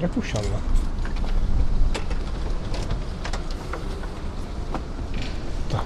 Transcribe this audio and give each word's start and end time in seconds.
Rakušan. 0.00 0.44
Tak. 5.70 5.82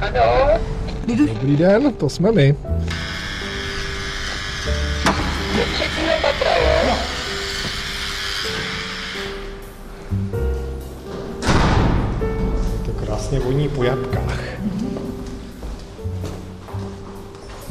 Ano, 0.00 0.60
Dobrý 1.06 1.56
den, 1.56 1.92
to 1.92 2.08
jsme 2.08 2.32
my. 2.32 2.56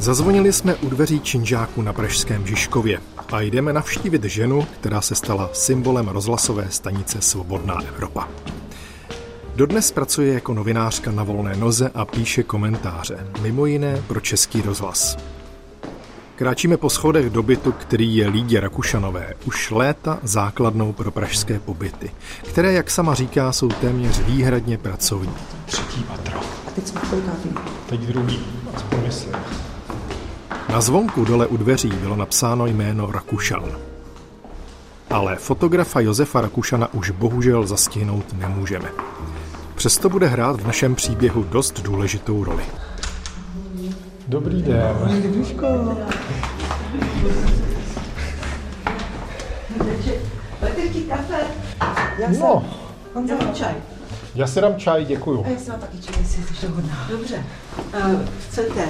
Zazvonili 0.06 0.52
jsme 0.52 0.74
u 0.74 0.88
dveří 0.88 1.20
činžáku 1.20 1.82
na 1.82 1.92
Pražském 1.92 2.46
Žižkově 2.46 3.00
a 3.32 3.40
jdeme 3.40 3.72
navštívit 3.72 4.24
ženu, 4.24 4.66
která 4.80 5.00
se 5.00 5.14
stala 5.14 5.50
symbolem 5.52 6.08
rozhlasové 6.08 6.66
stanice 6.70 7.20
Svobodná 7.20 7.80
Evropa. 7.88 8.28
Dodnes 9.56 9.90
pracuje 9.90 10.32
jako 10.32 10.54
novinářka 10.54 11.10
na 11.10 11.22
volné 11.22 11.56
noze 11.56 11.90
a 11.94 12.04
píše 12.04 12.42
komentáře, 12.42 13.26
mimo 13.42 13.66
jiné 13.66 14.02
pro 14.06 14.20
Český 14.20 14.62
rozhlas. 14.62 15.16
Kráčíme 16.36 16.76
po 16.76 16.90
schodech 16.90 17.30
do 17.30 17.42
bytu, 17.42 17.72
který 17.72 18.16
je 18.16 18.28
Lídě 18.28 18.60
Rakušanové, 18.60 19.34
už 19.44 19.70
léta 19.70 20.18
základnou 20.22 20.92
pro 20.92 21.10
pražské 21.10 21.58
pobyty, 21.58 22.10
které, 22.42 22.72
jak 22.72 22.90
sama 22.90 23.14
říká, 23.14 23.52
jsou 23.52 23.68
téměř 23.68 24.20
výhradně 24.20 24.78
pracovní. 24.78 25.34
Třetí 25.66 26.02
patro. 26.02 26.40
A 26.66 26.70
teď 26.74 26.86
jsme 26.86 27.00
v? 27.00 27.88
Teď 27.88 28.00
druhý, 28.00 28.40
aspoň 28.74 28.98
myslím. 29.06 29.32
Na 30.68 30.80
zvonku 30.80 31.24
dole 31.24 31.46
u 31.46 31.56
dveří 31.56 31.88
bylo 31.88 32.16
napsáno 32.16 32.66
jméno 32.66 33.10
Rakušan. 33.10 33.64
Ale 35.10 35.36
fotografa 35.36 36.00
Josefa 36.00 36.40
Rakušana 36.40 36.94
už 36.94 37.10
bohužel 37.10 37.66
zastihnout 37.66 38.32
nemůžeme. 38.32 38.88
Přesto 39.74 40.08
bude 40.08 40.26
hrát 40.26 40.60
v 40.60 40.66
našem 40.66 40.94
příběhu 40.94 41.42
dost 41.44 41.80
důležitou 41.80 42.44
roli. 42.44 42.64
Dobrý 44.28 44.62
den. 44.62 44.96
Petr 50.60 50.88
ti 50.92 51.00
kafe. 51.00 51.40
Já. 52.18 52.28
No, 52.40 52.64
On 53.14 53.28
za 53.28 53.34
čaj. 53.54 53.74
já 54.34 54.46
si 54.46 54.60
dám 54.60 54.76
čaj, 54.76 55.04
děkuju. 55.04 55.44
A 55.46 55.48
já 55.48 55.58
si 55.58 55.70
taky 55.70 55.98
čaj, 55.98 56.14
jestli 56.20 56.42
jsi. 56.42 56.66
Dobře. 57.10 57.44
Uh, 57.94 58.20
chcete 58.48 58.88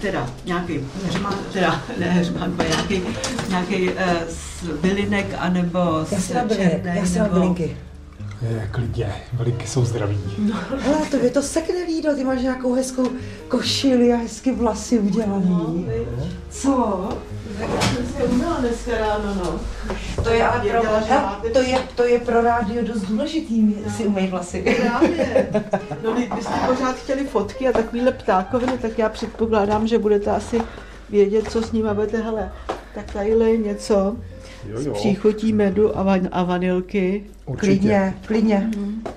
teda 0.00 0.30
nějaký 0.44 0.80
heřmán, 1.04 1.34
teda 1.52 1.82
ne 1.98 2.06
heřmán, 2.06 2.54
ale 2.58 2.68
nějaký, 2.68 3.02
nějaký 3.48 3.88
uh, 3.88 3.94
z 4.28 4.68
bylinek, 4.80 5.34
anebo 5.38 6.04
z 6.04 6.28
černé, 6.28 7.04
nebo... 7.14 7.54
Je, 8.42 8.68
klidně, 8.70 9.14
velinky 9.32 9.66
jsou 9.66 9.84
zdraví. 9.84 10.20
Hele, 10.78 11.06
to 11.10 11.16
je 11.16 11.30
to 11.30 11.42
sekne 11.42 11.84
lído, 11.84 12.14
ty 12.14 12.24
máš 12.24 12.42
nějakou 12.42 12.74
hezkou 12.74 13.08
košili 13.48 14.12
a 14.12 14.16
hezky 14.16 14.52
vlasy 14.52 14.98
udělaný. 14.98 15.88
Co? 16.50 17.08
Tak 17.58 17.68
já 17.74 17.80
jsem 17.80 18.06
si 18.06 18.22
uměla 18.22 18.56
dneska 18.60 18.98
ráno, 18.98 19.34
no. 19.34 19.60
To 20.24 20.30
je 20.30 20.46
ale 20.48 20.70
pro, 20.70 20.82
máte 20.82 21.50
to 21.50 21.58
je, 21.58 21.78
to 21.94 22.04
je 22.04 22.18
pro 22.18 22.42
rádio 22.42 22.84
dost 22.84 23.02
důležitý, 23.02 23.76
si 23.96 24.06
umej 24.06 24.26
vlasy. 24.26 24.76
Právě. 24.80 25.48
No, 26.04 26.14
vy 26.14 26.30
byste 26.34 26.52
pořád 26.66 26.96
chtěli 26.96 27.24
fotky 27.26 27.68
a 27.68 27.72
takovýhle 27.72 28.12
ptákoviny, 28.12 28.78
tak 28.78 28.98
já 28.98 29.08
předpokládám, 29.08 29.86
že 29.86 29.98
budete 29.98 30.30
asi 30.30 30.62
vědět, 31.10 31.50
co 31.50 31.62
s 31.62 31.72
ním 31.72 31.86
budete, 31.94 32.22
hele, 32.22 32.52
tak 32.94 33.12
tadyhle 33.12 33.50
je 33.50 33.56
něco 33.56 34.16
Jo, 34.66 34.80
s 34.80 34.86
jo. 34.86 34.92
příchutí 34.94 35.52
medu 35.52 35.98
a, 35.98 36.02
van, 36.02 36.28
a 36.32 36.42
vanilky. 36.42 37.24
Určitě. 37.46 37.66
Klidně, 37.66 38.14
klidně. 38.26 38.70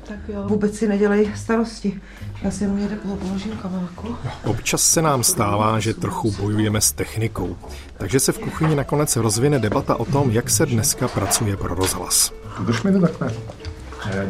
Tak 0.08 0.20
jo. 0.28 0.44
Vůbec 0.48 0.76
si 0.76 0.88
nedělej 0.88 1.32
starosti. 1.36 2.02
Já 2.44 2.52
si 2.52 2.64
jenom 2.64 2.80
někde 2.80 2.96
položím 2.96 3.52
kamelku. 3.52 4.16
Občas 4.46 4.82
se 4.82 5.02
nám 5.02 5.24
stává, 5.24 5.80
že 5.80 5.94
trochu 5.94 6.32
bojujeme 6.32 6.82
s 6.82 6.92
technikou, 6.92 7.58
takže 7.98 8.20
se 8.20 8.32
v 8.32 8.40
kuchyni 8.40 8.76
nakonec 8.76 9.16
rozvine 9.16 9.60
debata 9.60 9.96
o 9.96 10.06
tom, 10.06 10.32
jak 10.32 10.50
se 10.50 10.66
dneska 10.66 11.08
pracuje 11.08 11.58
pro 11.58 11.76
rozhlas. 11.76 12.34
Drž 12.66 12.84
mi 12.84 12.92
to 12.92 13.00
takhle. 13.00 13.34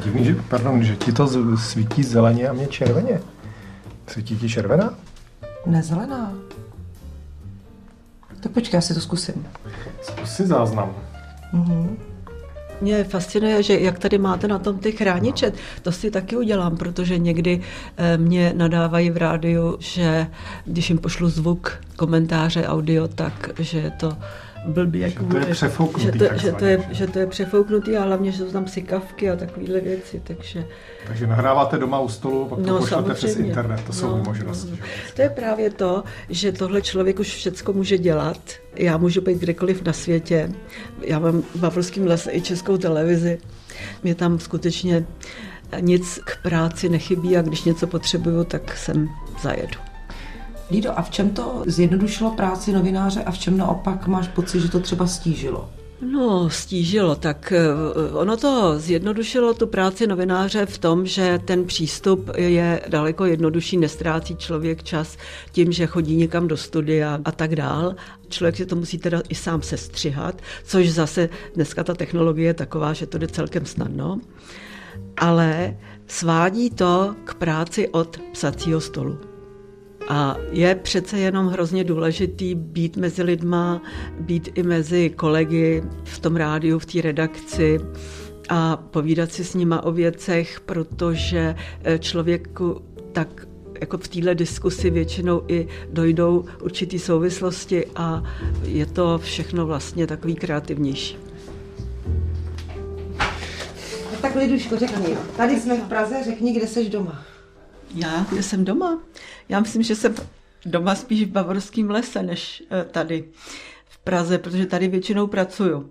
Divný, 0.04 0.26
že, 0.26 0.36
pardon, 0.50 0.84
že 0.84 0.96
ti 0.96 1.12
to 1.12 1.58
svítí 1.58 2.04
zeleně 2.04 2.50
a 2.50 2.54
mě 2.54 2.68
červeně. 2.68 3.22
Svítí 4.08 4.38
ti 4.38 4.50
červená? 4.50 4.94
Nezelená. 5.66 6.34
Tak 8.40 8.52
počkej, 8.52 8.78
já 8.78 8.82
si 8.82 8.94
to 8.94 9.02
zkusím. 9.02 9.48
Zkus 10.02 10.36
si 10.36 10.48
záznam. 10.48 10.96
Mě 12.82 13.04
fascinuje, 13.04 13.64
že 13.64 13.80
jak 13.80 14.00
tady 14.00 14.18
máte 14.18 14.48
na 14.48 14.60
tom 14.60 14.78
ty 14.80 14.92
chrániče, 14.92 15.52
to 15.82 15.92
si 15.92 16.12
taky 16.12 16.36
udělám, 16.36 16.78
protože 16.78 17.18
někdy 17.18 17.62
eh, 17.98 18.18
mě 18.18 18.54
nadávají 18.58 19.10
v 19.10 19.18
rádiu, 19.18 19.78
že 19.80 20.28
když 20.66 20.90
jim 20.90 20.98
pošlu 20.98 21.30
zvuk, 21.30 21.80
komentáře, 21.96 22.68
audio, 22.68 23.08
tak 23.08 23.50
že 23.60 23.80
je 23.80 23.92
to 23.92 24.18
blbý, 24.66 25.00
jak 25.00 25.12
Že 25.12 25.20
to 25.28 25.38
je 25.38 25.46
přefouknutý 25.46 26.20
že 26.20 26.30
to, 26.30 26.38
že, 26.38 26.52
to 26.52 26.66
je, 26.66 26.84
že? 26.92 27.08
to 27.08 27.20
je 27.20 27.28
přefouknutý 27.28 27.98
a 27.98 28.04
hlavně, 28.04 28.32
že 28.32 28.38
jsou 28.38 28.52
tam 28.52 28.68
sykavky 28.68 29.30
a 29.30 29.36
takovéhle 29.36 29.80
věci, 29.80 30.22
takže 30.24 30.66
Takže 31.08 31.28
nahráváte 31.28 31.78
doma 31.78 32.00
u 32.00 32.10
stolu, 32.10 32.46
pak 32.46 32.60
to 32.60 32.66
No, 32.66 32.78
pošlete 32.80 33.14
přes 33.14 33.32
samozřejmě. 33.32 33.48
internet. 33.50 33.82
To 33.88 33.94
jsou 33.94 34.08
No, 34.18 34.24
možnosti. 34.24 34.70
no. 34.72 34.76
že? 34.76 34.84
To 35.16 35.22
je 35.22 35.30
právě 35.30 35.70
to, 35.70 36.04
že 36.30 36.52
tohle 36.52 36.82
člověk 36.82 37.20
už 37.20 37.28
všecko 37.36 37.74
může 37.74 37.98
dělat. 37.98 38.38
Já 38.76 38.98
můžu 38.98 39.22
být 39.22 39.38
kdekoliv 39.38 39.82
na 39.84 39.94
světě. 39.94 40.50
Já 41.02 41.20
mám 41.20 41.42
v 41.42 41.56
Bavorském 41.56 42.08
lese 42.08 42.32
i 42.32 42.42
českou 42.42 42.78
televizi. 42.78 43.38
Mě 44.04 44.16
tam 44.16 44.40
skutečně 44.40 45.06
nic 45.80 46.20
k 46.26 46.42
práci 46.44 46.90
nechybí 46.90 47.38
a 47.38 47.42
když 47.42 47.64
něco 47.64 47.88
potřebuju, 47.88 48.44
tak 48.44 48.78
sem 48.78 49.10
zajedu. 49.42 49.91
Lído, 50.72 51.00
a 51.00 51.02
v 51.02 51.10
čem 51.10 51.30
to 51.30 51.64
zjednodušilo 51.68 52.32
práci 52.32 52.74
novináře 52.74 53.24
a 53.24 53.32
v 53.32 53.38
čem 53.38 53.58
naopak 53.58 54.08
máš 54.08 54.28
pocit, 54.28 54.60
že 54.60 54.70
to 54.70 54.80
třeba 54.80 55.08
stížilo? 55.08 55.70
No, 56.02 56.50
stížilo. 56.50 57.16
Tak 57.16 57.54
eh, 57.56 58.14
ono 58.14 58.38
to 58.38 58.80
zjednodušilo 58.80 59.54
tu 59.54 59.68
práci 59.68 60.08
novináře 60.08 60.66
v 60.66 60.78
tom, 60.78 61.06
že 61.06 61.40
ten 61.46 61.66
přístup 61.66 62.30
je 62.36 62.82
daleko 62.88 63.26
jednodušší, 63.26 63.78
nestrácí 63.78 64.36
člověk 64.36 64.84
čas 64.84 65.18
tím, 65.52 65.72
že 65.72 65.86
chodí 65.86 66.16
někam 66.16 66.48
do 66.48 66.58
studia 66.58 67.20
a 67.26 67.32
tak 67.32 67.56
dál. 67.56 67.96
Člověk 68.30 68.56
si 68.56 68.66
to 68.66 68.76
musí 68.76 68.98
teda 68.98 69.22
i 69.30 69.36
sám 69.36 69.62
sestřihat, 69.62 70.42
což 70.64 70.90
zase 70.90 71.30
dneska 71.56 71.84
ta 71.84 71.94
technologie 71.94 72.48
je 72.48 72.54
taková, 72.54 72.94
že 72.94 73.08
to 73.08 73.18
jde 73.18 73.28
celkem 73.28 73.66
snadno. 73.66 74.20
Ale 75.18 75.78
svádí 76.08 76.70
to 76.70 77.16
k 77.24 77.34
práci 77.34 77.90
od 77.90 78.18
psacího 78.32 78.82
stolu. 78.82 79.31
A 80.10 80.38
je 80.52 80.76
přece 80.76 81.20
jenom 81.20 81.48
hrozně 81.48 81.84
důležitý 81.84 82.56
být 82.56 82.98
mezi 82.98 83.24
lidma, 83.24 83.82
být 84.20 84.50
i 84.56 84.64
mezi 84.64 85.10
kolegy 85.10 85.84
v 86.04 86.20
tom 86.20 86.36
rádiu, 86.36 86.80
v 86.80 86.86
té 86.86 87.02
redakci 87.02 87.80
a 88.50 88.78
povídat 88.78 89.32
si 89.32 89.44
s 89.44 89.54
nima 89.54 89.84
o 89.84 89.92
věcech, 89.92 90.60
protože 90.60 91.56
eh, 91.84 92.00
člověku 92.00 92.82
tak 93.12 93.48
jako 93.82 93.98
v 93.98 94.08
téhle 94.08 94.36
diskusi 94.36 94.90
většinou 94.90 95.44
i 95.48 95.68
dojdou 95.92 96.46
určitý 96.62 97.00
souvislosti 97.00 97.86
a 97.96 98.24
je 98.64 98.86
to 98.86 99.20
všechno 99.24 99.66
vlastně 99.66 100.08
takový 100.08 100.36
kreativnější. 100.36 101.18
Tak 104.22 104.36
Liduško, 104.36 104.78
řekni, 104.78 105.18
tady 105.38 105.60
jsme 105.60 105.78
v 105.78 105.88
Praze, 105.88 106.16
řekni, 106.24 106.54
kde 106.54 106.68
seš 106.68 106.90
doma. 106.90 107.31
Já, 107.96 108.26
jsem 108.42 108.66
doma? 108.66 109.00
Já 109.50 109.60
myslím, 109.60 109.84
že 109.84 109.96
jsem 109.96 110.16
doma 110.66 110.96
spíš 110.96 111.24
v 111.24 111.32
bavorském 111.32 111.90
lese, 111.90 112.24
než 112.24 112.64
eh, 112.72 112.86
tady 112.92 113.24
v 113.90 113.98
Praze, 113.98 114.38
protože 114.38 114.66
tady 114.66 114.88
většinou 114.88 115.28
pracuju. 115.28 115.90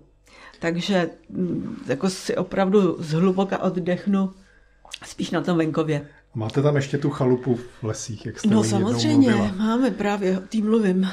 Takže 0.59 1.09
mm, 1.29 1.83
jako 1.87 2.09
si 2.09 2.35
opravdu 2.35 2.95
zhluboka 2.99 3.61
oddechnu 3.63 4.33
spíš 5.05 5.31
na 5.31 5.41
tom 5.41 5.57
venkově. 5.57 6.07
Máte 6.35 6.61
tam 6.61 6.75
ještě 6.75 6.97
tu 6.97 7.09
chalupu 7.09 7.55
v 7.55 7.83
lesích, 7.83 8.25
jak 8.25 8.39
jste 8.39 8.47
No 8.47 8.63
samozřejmě, 8.63 9.53
máme 9.57 9.91
právě, 9.91 10.37
o 10.37 10.41
tým 10.41 10.65
mluvím. 10.65 11.07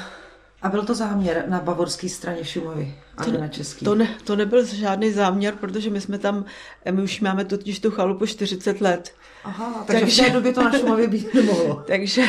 A 0.61 0.69
byl 0.69 0.85
to 0.85 0.95
záměr 0.95 1.43
na 1.47 1.59
bavorské 1.59 2.09
straně 2.09 2.45
Šumavy, 2.45 2.95
a 3.17 3.25
ne 3.25 3.37
na 3.37 3.47
český. 3.47 3.85
To, 3.85 3.95
ne, 3.95 4.15
to 4.23 4.35
nebyl 4.35 4.65
žádný 4.65 5.11
záměr, 5.11 5.53
protože 5.55 5.89
my 5.89 6.01
jsme 6.01 6.17
tam, 6.17 6.45
eh, 6.85 6.91
my 6.91 7.01
už 7.01 7.21
máme 7.21 7.45
totiž 7.45 7.79
tu 7.79 7.91
chalupu 7.91 8.25
40 8.25 8.81
let. 8.81 9.13
Aha, 9.43 9.83
takže, 9.87 10.01
Takže- 10.01 10.21
v 10.23 10.25
té 10.25 10.31
době 10.33 10.53
to 10.53 10.63
na 10.63 10.71
Šumavě 10.71 11.07
být 11.07 11.33
nemohlo. 11.33 11.83
Takže 11.87 12.23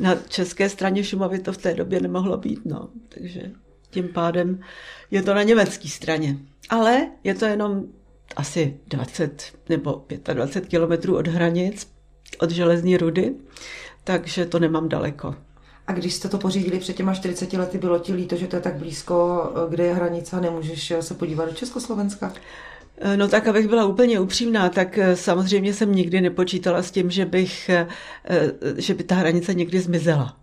na 0.00 0.14
české 0.28 0.68
straně 0.68 1.04
Šumavy 1.04 1.38
to 1.38 1.52
v 1.52 1.58
té 1.58 1.74
době 1.74 2.00
nemohlo 2.00 2.36
být, 2.36 2.60
no. 2.64 2.88
Takže 3.08 3.50
tím 3.90 4.08
pádem 4.08 4.60
je 5.10 5.22
to 5.22 5.34
na 5.34 5.42
německé 5.42 5.88
straně. 5.88 6.36
Ale 6.70 7.08
je 7.24 7.34
to 7.34 7.44
jenom 7.44 7.84
asi 8.36 8.76
20 8.86 9.52
nebo 9.68 10.04
25 10.32 10.68
kilometrů 10.68 11.16
od 11.16 11.26
hranic, 11.26 11.88
od 12.38 12.50
železní 12.50 12.96
rudy, 12.96 13.34
takže 14.04 14.46
to 14.46 14.58
nemám 14.58 14.88
daleko. 14.88 15.34
A 15.90 15.92
když 15.92 16.14
jste 16.14 16.28
to 16.28 16.38
pořídili 16.38 16.78
před 16.78 16.96
těma 16.96 17.14
40 17.14 17.52
lety, 17.52 17.78
bylo 17.78 17.98
ti 17.98 18.12
líto, 18.12 18.36
že 18.36 18.46
to 18.46 18.56
je 18.56 18.62
tak 18.62 18.74
blízko, 18.74 19.42
kde 19.68 19.84
je 19.84 19.94
hranice 19.94 20.36
a 20.36 20.40
nemůžeš 20.40 20.92
se 21.00 21.14
podívat 21.14 21.44
do 21.44 21.54
Československa? 21.54 22.32
No 23.16 23.28
tak, 23.28 23.48
abych 23.48 23.68
byla 23.68 23.86
úplně 23.86 24.20
upřímná, 24.20 24.68
tak 24.68 24.98
samozřejmě 25.14 25.74
jsem 25.74 25.94
nikdy 25.94 26.20
nepočítala 26.20 26.82
s 26.82 26.90
tím, 26.90 27.10
že, 27.10 27.26
bych, 27.26 27.70
že 28.76 28.94
by 28.94 29.04
ta 29.04 29.14
hranice 29.14 29.54
někdy 29.54 29.80
zmizela 29.80 30.36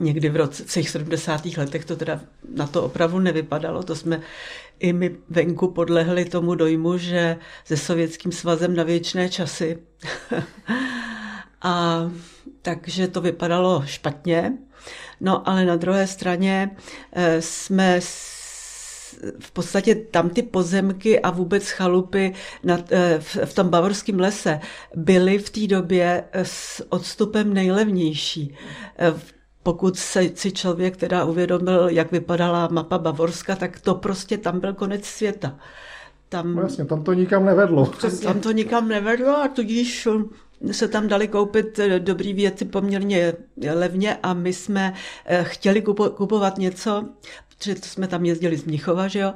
někdy 0.00 0.28
v 0.28 0.36
roce, 0.36 0.64
v 0.64 0.72
těch 0.72 0.90
70. 0.90 1.46
letech 1.46 1.84
to 1.84 1.96
teda 1.96 2.20
na 2.54 2.66
to 2.66 2.82
opravdu 2.82 3.18
nevypadalo. 3.18 3.82
To 3.82 3.96
jsme 3.96 4.20
i 4.78 4.92
my 4.92 5.16
venku 5.28 5.68
podlehli 5.68 6.24
tomu 6.24 6.54
dojmu, 6.54 6.98
že 6.98 7.36
se 7.64 7.76
Sovětským 7.76 8.32
svazem 8.32 8.76
na 8.76 8.84
věčné 8.84 9.28
časy. 9.28 9.78
a 11.62 12.02
takže 12.62 13.08
to 13.08 13.20
vypadalo 13.20 13.82
špatně. 13.86 14.52
No 15.20 15.48
ale 15.48 15.64
na 15.64 15.76
druhé 15.76 16.06
straně 16.06 16.76
eh, 17.12 17.42
jsme 17.42 18.00
v 19.40 19.50
podstatě 19.52 19.94
tam 19.94 20.30
ty 20.30 20.42
pozemky 20.42 21.20
a 21.20 21.30
vůbec 21.30 21.68
chalupy 21.68 22.34
na, 22.64 22.78
eh, 22.90 23.18
v 23.44 23.54
tom 23.54 23.68
bavorském 23.68 24.20
lese 24.20 24.60
byly 24.94 25.38
v 25.38 25.50
té 25.50 25.66
době 25.66 26.24
s 26.32 26.86
odstupem 26.88 27.54
nejlevnější. 27.54 28.54
Eh, 28.98 29.14
pokud 29.62 29.96
se, 29.96 30.30
si 30.34 30.52
člověk 30.52 30.96
teda 30.96 31.24
uvědomil, 31.24 31.88
jak 31.88 32.12
vypadala 32.12 32.68
mapa 32.72 32.98
Bavorska, 32.98 33.56
tak 33.56 33.80
to 33.80 33.94
prostě 33.94 34.38
tam 34.38 34.60
byl 34.60 34.74
konec 34.74 35.04
světa. 35.04 35.58
Tam, 36.28 36.54
no 36.54 36.62
jasně, 36.62 36.84
tam 36.84 37.04
to 37.04 37.12
nikam 37.12 37.44
nevedlo. 37.44 37.92
Tam 38.22 38.40
to 38.40 38.50
nikam 38.52 38.88
nevedlo 38.88 39.36
a 39.36 39.48
tudíž 39.48 40.08
se 40.70 40.88
tam 40.88 41.08
dali 41.08 41.28
koupit 41.28 41.80
dobrý 41.98 42.34
věci 42.34 42.64
poměrně 42.64 43.32
levně 43.72 44.16
a 44.22 44.34
my 44.34 44.52
jsme 44.52 44.94
eh, 45.24 45.44
chtěli 45.44 45.82
kupovat 46.14 46.58
něco, 46.58 47.08
protože 47.48 47.76
jsme 47.82 48.08
tam 48.08 48.24
jezdili 48.24 48.56
z 48.56 48.64
Mnichova, 48.64 49.08
že 49.08 49.18
jo, 49.18 49.34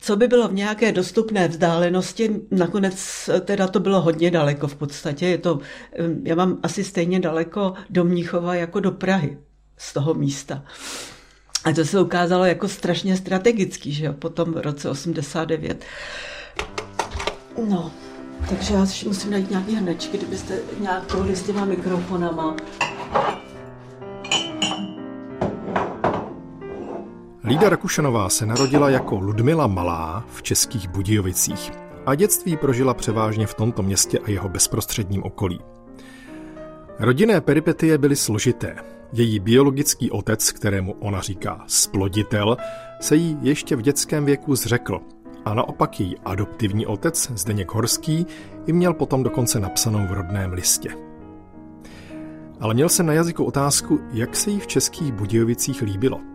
co 0.00 0.16
by 0.16 0.28
bylo 0.28 0.48
v 0.48 0.54
nějaké 0.54 0.92
dostupné 0.92 1.48
vzdálenosti, 1.48 2.40
nakonec 2.50 3.30
teda 3.40 3.68
to 3.68 3.80
bylo 3.80 4.00
hodně 4.00 4.30
daleko 4.30 4.68
v 4.68 4.76
podstatě. 4.76 5.26
Je 5.26 5.38
to, 5.38 5.58
eh, 5.92 6.04
já 6.24 6.34
mám 6.34 6.58
asi 6.62 6.84
stejně 6.84 7.20
daleko 7.20 7.74
do 7.90 8.04
Mnichova 8.04 8.54
jako 8.54 8.80
do 8.80 8.92
Prahy 8.92 9.38
z 9.76 9.92
toho 9.92 10.14
místa. 10.14 10.64
A 11.64 11.72
to 11.72 11.84
se 11.84 12.00
ukázalo 12.00 12.44
jako 12.44 12.68
strašně 12.68 13.16
strategický, 13.16 13.92
že 13.92 14.04
jo, 14.04 14.12
potom 14.12 14.52
v 14.52 14.56
roce 14.56 14.90
89. 14.90 15.84
No, 17.68 17.92
takže 18.48 18.74
já 18.74 18.80
musím 18.80 19.30
najít 19.30 19.50
nějaký 19.50 19.74
hnečky, 19.74 20.18
kdybyste 20.18 20.58
nějak 20.80 21.06
tohle 21.06 21.36
s 21.36 21.42
těma 21.42 21.64
mikrofonama. 21.64 22.56
Lída 27.44 27.68
Rakušanová 27.68 28.28
se 28.28 28.46
narodila 28.46 28.90
jako 28.90 29.18
Ludmila 29.18 29.66
Malá 29.66 30.24
v 30.32 30.42
Českých 30.42 30.88
Budějovicích 30.88 31.72
a 32.06 32.14
dětství 32.14 32.56
prožila 32.56 32.94
převážně 32.94 33.46
v 33.46 33.54
tomto 33.54 33.82
městě 33.82 34.18
a 34.18 34.30
jeho 34.30 34.48
bezprostředním 34.48 35.22
okolí. 35.22 35.60
Rodinné 36.98 37.40
peripetie 37.40 37.98
byly 37.98 38.16
složité. 38.16 38.76
Její 39.12 39.38
biologický 39.38 40.10
otec, 40.10 40.52
kterému 40.52 40.92
ona 40.92 41.20
říká 41.20 41.64
sploditel, 41.66 42.56
se 43.00 43.16
jí 43.16 43.38
ještě 43.42 43.76
v 43.76 43.82
dětském 43.82 44.24
věku 44.24 44.54
zřekl 44.54 45.00
a 45.44 45.54
naopak 45.54 46.00
její 46.00 46.18
adoptivní 46.18 46.86
otec, 46.86 47.30
Zdeněk 47.34 47.74
Horský, 47.74 48.26
ji 48.66 48.72
měl 48.72 48.94
potom 48.94 49.22
dokonce 49.22 49.60
napsanou 49.60 50.06
v 50.06 50.12
rodném 50.12 50.52
listě. 50.52 50.90
Ale 52.60 52.74
měl 52.74 52.88
se 52.88 53.02
na 53.02 53.12
jazyku 53.12 53.44
otázku, 53.44 54.00
jak 54.12 54.36
se 54.36 54.50
jí 54.50 54.60
v 54.60 54.66
českých 54.66 55.12
Budějovicích 55.12 55.82
líbilo. 55.82 56.20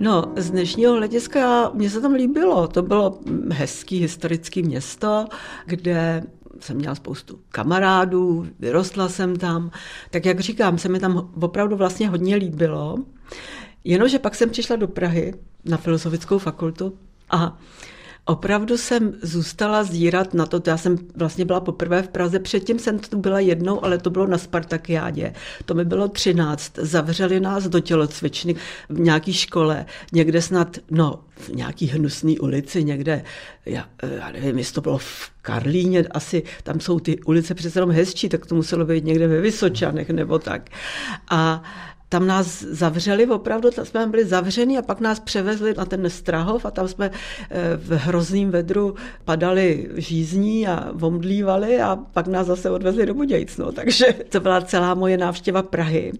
No, 0.00 0.24
z 0.36 0.50
dnešního 0.50 0.92
hlediska 0.92 1.70
mě 1.74 1.90
se 1.90 2.00
tam 2.00 2.12
líbilo. 2.12 2.68
To 2.68 2.82
bylo 2.82 3.18
hezký 3.50 3.98
historický 3.98 4.62
město, 4.62 5.26
kde 5.66 6.22
jsem 6.60 6.76
měla 6.76 6.94
spoustu 6.94 7.40
kamarádů, 7.48 8.46
vyrostla 8.58 9.08
jsem 9.08 9.36
tam, 9.36 9.70
tak 10.10 10.26
jak 10.26 10.40
říkám, 10.40 10.78
se 10.78 10.88
mi 10.88 11.00
tam 11.00 11.30
opravdu 11.40 11.76
vlastně 11.76 12.08
hodně 12.08 12.36
líbilo. 12.36 12.96
Jenomže 13.84 14.18
pak 14.18 14.34
jsem 14.34 14.50
přišla 14.50 14.76
do 14.76 14.88
Prahy 14.88 15.34
na 15.64 15.76
filozofickou 15.76 16.38
fakultu 16.38 16.98
a 17.30 17.58
opravdu 18.26 18.78
jsem 18.78 19.12
zůstala 19.22 19.84
zírat 19.84 20.34
na 20.34 20.46
to, 20.46 20.62
já 20.66 20.76
jsem 20.76 20.98
vlastně 21.16 21.44
byla 21.44 21.60
poprvé 21.60 22.02
v 22.02 22.08
Praze, 22.08 22.38
předtím 22.38 22.78
jsem 22.78 22.98
tu 22.98 23.18
byla 23.18 23.40
jednou, 23.40 23.84
ale 23.84 23.98
to 23.98 24.10
bylo 24.10 24.26
na 24.26 24.38
Spartakiádě. 24.38 25.32
To 25.64 25.74
mi 25.74 25.84
bylo 25.84 26.08
13. 26.08 26.72
Zavřeli 26.78 27.40
nás 27.40 27.68
do 27.68 27.80
tělocvičny 27.80 28.54
v 28.88 29.00
nějaké 29.00 29.32
škole, 29.32 29.86
někde 30.12 30.42
snad, 30.42 30.78
no, 30.90 31.20
v 31.36 31.48
nějaký 31.48 31.86
hnusný 31.86 32.38
ulici, 32.38 32.84
někde, 32.84 33.24
já, 33.66 33.88
já 34.16 34.32
nevím, 34.32 34.58
jestli 34.58 34.74
to 34.74 34.80
bylo 34.80 34.98
v 34.98 35.30
Karlíně, 35.42 36.04
asi 36.10 36.42
tam 36.62 36.80
jsou 36.80 37.00
ty 37.00 37.18
ulice 37.18 37.54
přece 37.54 37.78
jenom 37.78 37.90
hezčí, 37.90 38.28
tak 38.28 38.46
to 38.46 38.54
muselo 38.54 38.84
být 38.84 39.04
někde 39.04 39.28
ve 39.28 39.40
Vysočanech 39.40 40.10
nebo 40.10 40.38
tak. 40.38 40.70
A 41.30 41.62
tam 42.08 42.26
nás 42.26 42.62
zavřeli 42.62 43.26
opravdu, 43.26 43.70
tam 43.70 43.84
jsme 43.84 44.06
byli 44.06 44.24
zavřeni 44.26 44.78
a 44.78 44.82
pak 44.82 45.00
nás 45.00 45.20
převezli 45.20 45.74
na 45.76 45.84
ten 45.84 46.10
Strahov 46.10 46.66
a 46.66 46.70
tam 46.70 46.88
jsme 46.88 47.10
eh, 47.50 47.76
v 47.76 47.90
hrozným 47.90 48.50
vedru 48.50 48.94
padali 49.24 49.90
žízní 49.96 50.68
a 50.68 50.90
vomdlívali 50.92 51.80
a 51.80 51.96
pak 51.96 52.26
nás 52.26 52.46
zase 52.46 52.70
odvezli 52.70 53.06
do 53.06 53.14
Budějc. 53.14 53.56
No. 53.56 53.72
Takže 53.72 54.06
to 54.28 54.40
byla 54.40 54.60
celá 54.60 54.94
moje 54.94 55.18
návštěva 55.18 55.62
Prahy. 55.62 56.12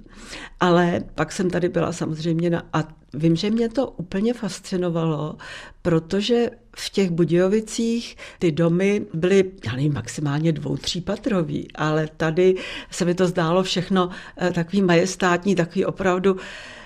Ale 0.60 1.02
pak 1.14 1.32
jsem 1.32 1.50
tady 1.50 1.68
byla 1.68 1.92
samozřejmě 1.92 2.50
na, 2.50 2.62
a 2.72 2.84
vím, 3.16 3.36
že 3.36 3.50
mě 3.50 3.68
to 3.68 3.86
úplně 3.86 4.34
fascinovalo, 4.34 5.36
protože 5.82 6.50
v 6.76 6.90
těch 6.90 7.10
Budějovicích 7.10 8.16
ty 8.38 8.52
domy 8.52 9.06
byly, 9.14 9.44
já 9.66 9.72
nevím, 9.72 9.94
maximálně 9.94 10.52
dvou, 10.52 10.76
třípatrový, 10.76 11.68
ale 11.74 12.08
tady 12.16 12.54
se 12.90 13.04
mi 13.04 13.14
to 13.14 13.26
zdálo 13.26 13.62
všechno 13.62 14.10
eh, 14.36 14.50
takový 14.50 14.82
majestátní, 14.82 15.54
takový 15.54 15.84
opravdu, 15.84 16.36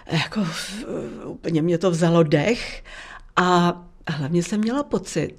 eh, 0.06 0.16
jako 0.16 0.40
eh, 0.40 1.24
úplně 1.24 1.62
mě 1.62 1.78
to 1.78 1.90
vzalo 1.90 2.22
dech 2.22 2.84
a 3.36 3.80
hlavně 4.08 4.42
jsem 4.42 4.60
měla 4.60 4.82
pocit, 4.82 5.34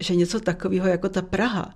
že 0.00 0.14
něco 0.14 0.40
takového 0.40 0.88
jako 0.88 1.08
ta 1.08 1.22
Praha, 1.22 1.74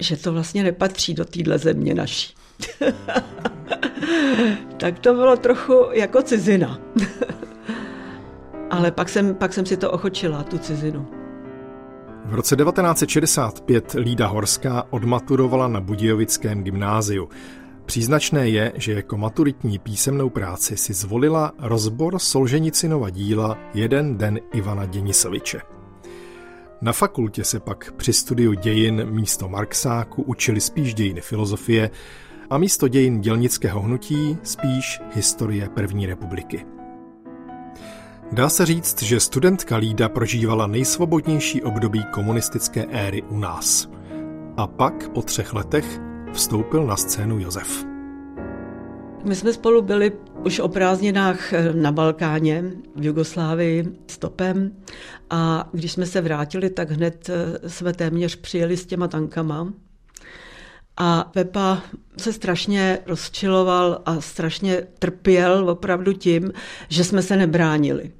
že 0.00 0.16
to 0.16 0.32
vlastně 0.32 0.62
nepatří 0.62 1.14
do 1.14 1.24
téhle 1.24 1.58
země 1.58 1.94
naší. 1.94 2.34
tak 4.76 4.98
to 4.98 5.14
bylo 5.14 5.36
trochu 5.36 5.86
jako 5.92 6.22
cizina. 6.22 6.80
Ale 8.76 8.90
pak 8.90 9.08
jsem, 9.08 9.34
pak 9.34 9.52
jsem 9.52 9.66
si 9.66 9.76
to 9.76 9.90
ochočila, 9.90 10.42
tu 10.42 10.58
cizinu. 10.58 11.08
V 12.24 12.34
roce 12.34 12.56
1965 12.56 13.94
Lída 13.98 14.26
Horská 14.26 14.84
odmaturovala 14.90 15.68
na 15.68 15.80
Budějovickém 15.80 16.64
gymnáziu. 16.64 17.28
Příznačné 17.86 18.48
je, 18.48 18.72
že 18.74 18.92
jako 18.92 19.16
maturitní 19.16 19.78
písemnou 19.78 20.30
práci 20.30 20.76
si 20.76 20.94
zvolila 20.94 21.52
rozbor 21.58 22.18
Solženicinova 22.18 23.10
díla 23.10 23.58
Jeden 23.74 24.18
den 24.18 24.40
Ivana 24.52 24.86
Děnisoviče. 24.86 25.60
Na 26.80 26.92
fakultě 26.92 27.44
se 27.44 27.60
pak 27.60 27.92
při 27.92 28.12
studiu 28.12 28.52
dějin 28.52 29.10
místo 29.10 29.48
Marxáku 29.48 30.22
učili 30.22 30.60
spíš 30.60 30.94
dějiny 30.94 31.20
filozofie 31.20 31.90
a 32.50 32.58
místo 32.58 32.88
dějin 32.88 33.20
dělnického 33.20 33.80
hnutí 33.80 34.38
spíš 34.42 35.00
historie 35.14 35.68
první 35.68 36.06
republiky. 36.06 36.75
Dá 38.32 38.48
se 38.48 38.66
říct, 38.66 39.02
že 39.02 39.20
studentka 39.20 39.76
Lída 39.76 40.08
prožívala 40.08 40.66
nejsvobodnější 40.66 41.62
období 41.62 42.04
komunistické 42.10 42.84
éry 42.84 43.22
u 43.22 43.38
nás. 43.38 43.88
A 44.56 44.66
pak 44.66 45.08
po 45.08 45.22
třech 45.22 45.54
letech 45.54 46.00
vstoupil 46.32 46.86
na 46.86 46.96
scénu 46.96 47.38
Josef. 47.38 47.84
My 49.24 49.34
jsme 49.34 49.52
spolu 49.52 49.82
byli 49.82 50.12
už 50.44 50.58
o 50.58 50.68
prázdninách 50.68 51.52
na 51.74 51.92
Balkáně, 51.92 52.64
v 52.96 53.04
Jugoslávii, 53.04 53.84
stopem. 54.06 54.72
A 55.30 55.68
když 55.72 55.92
jsme 55.92 56.06
se 56.06 56.20
vrátili, 56.20 56.70
tak 56.70 56.90
hned 56.90 57.30
jsme 57.66 57.92
téměř 57.92 58.36
přijeli 58.36 58.76
s 58.76 58.86
těma 58.86 59.08
tankama. 59.08 59.72
A 60.96 61.30
Pepa 61.32 61.82
se 62.18 62.32
strašně 62.32 62.98
rozčiloval 63.06 64.02
a 64.06 64.20
strašně 64.20 64.82
trpěl 64.98 65.70
opravdu 65.70 66.12
tím, 66.12 66.52
že 66.88 67.04
jsme 67.04 67.22
se 67.22 67.36
nebránili. 67.36 68.10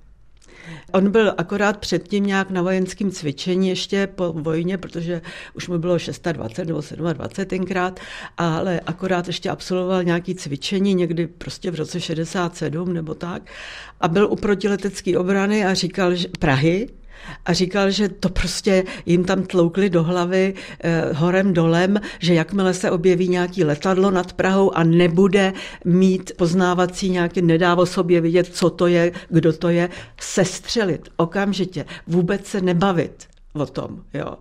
On 0.93 1.11
byl 1.11 1.35
akorát 1.39 1.77
předtím 1.77 2.27
nějak 2.27 2.51
na 2.51 2.63
vojenském 2.63 3.11
cvičení 3.11 3.69
ještě 3.69 4.07
po 4.07 4.33
vojně, 4.33 4.79
protože 4.79 5.23
už 5.55 5.69
mu 5.69 5.79
bylo 5.79 5.97
26 6.33 6.97
nebo 6.97 7.13
27 7.13 7.49
tenkrát, 7.49 8.01
ale 8.39 8.81
akorát 8.87 9.27
ještě 9.27 9.51
absolvoval 9.51 10.05
nějaké 10.05 10.35
cvičení 10.35 10.95
někdy 10.95 11.27
prostě 11.27 11.71
v 11.71 11.75
roce 11.75 12.01
67 12.01 12.93
nebo 12.93 13.15
tak 13.15 13.43
a 14.01 14.09
byl 14.09 14.29
u 14.31 14.37
protiletecké 14.37 15.19
obrany 15.19 15.67
a 15.67 15.75
říkal, 15.75 16.15
že 16.15 16.29
Prahy 16.39 16.89
a 17.45 17.53
říkal, 17.53 17.91
že 17.91 18.09
to 18.09 18.29
prostě 18.29 18.85
jim 19.07 19.25
tam 19.25 19.43
tloukli 19.43 19.91
do 19.91 20.03
hlavy 20.03 20.55
eh, 20.81 21.13
horem 21.13 21.53
dolem, 21.53 22.01
že 22.19 22.35
jakmile 22.35 22.75
se 22.75 22.91
objeví 22.91 23.29
nějaký 23.29 23.65
letadlo 23.65 24.11
nad 24.11 24.33
Prahou 24.33 24.77
a 24.77 24.85
nebude 24.85 25.53
mít 25.85 26.33
poznávací 26.37 27.11
nějaký, 27.11 27.43
nedá 27.43 27.75
o 27.75 27.87
sobě 27.87 28.21
vidět, 28.21 28.47
co 28.47 28.71
to 28.71 28.87
je, 28.87 29.13
kdo 29.29 29.53
to 29.53 29.69
je, 29.69 29.89
sestřelit 30.21 31.09
okamžitě, 31.17 31.85
vůbec 32.07 32.47
se 32.47 32.61
nebavit 32.61 33.27
o 33.53 33.67
tom. 33.67 34.03
Jo. 34.15 34.35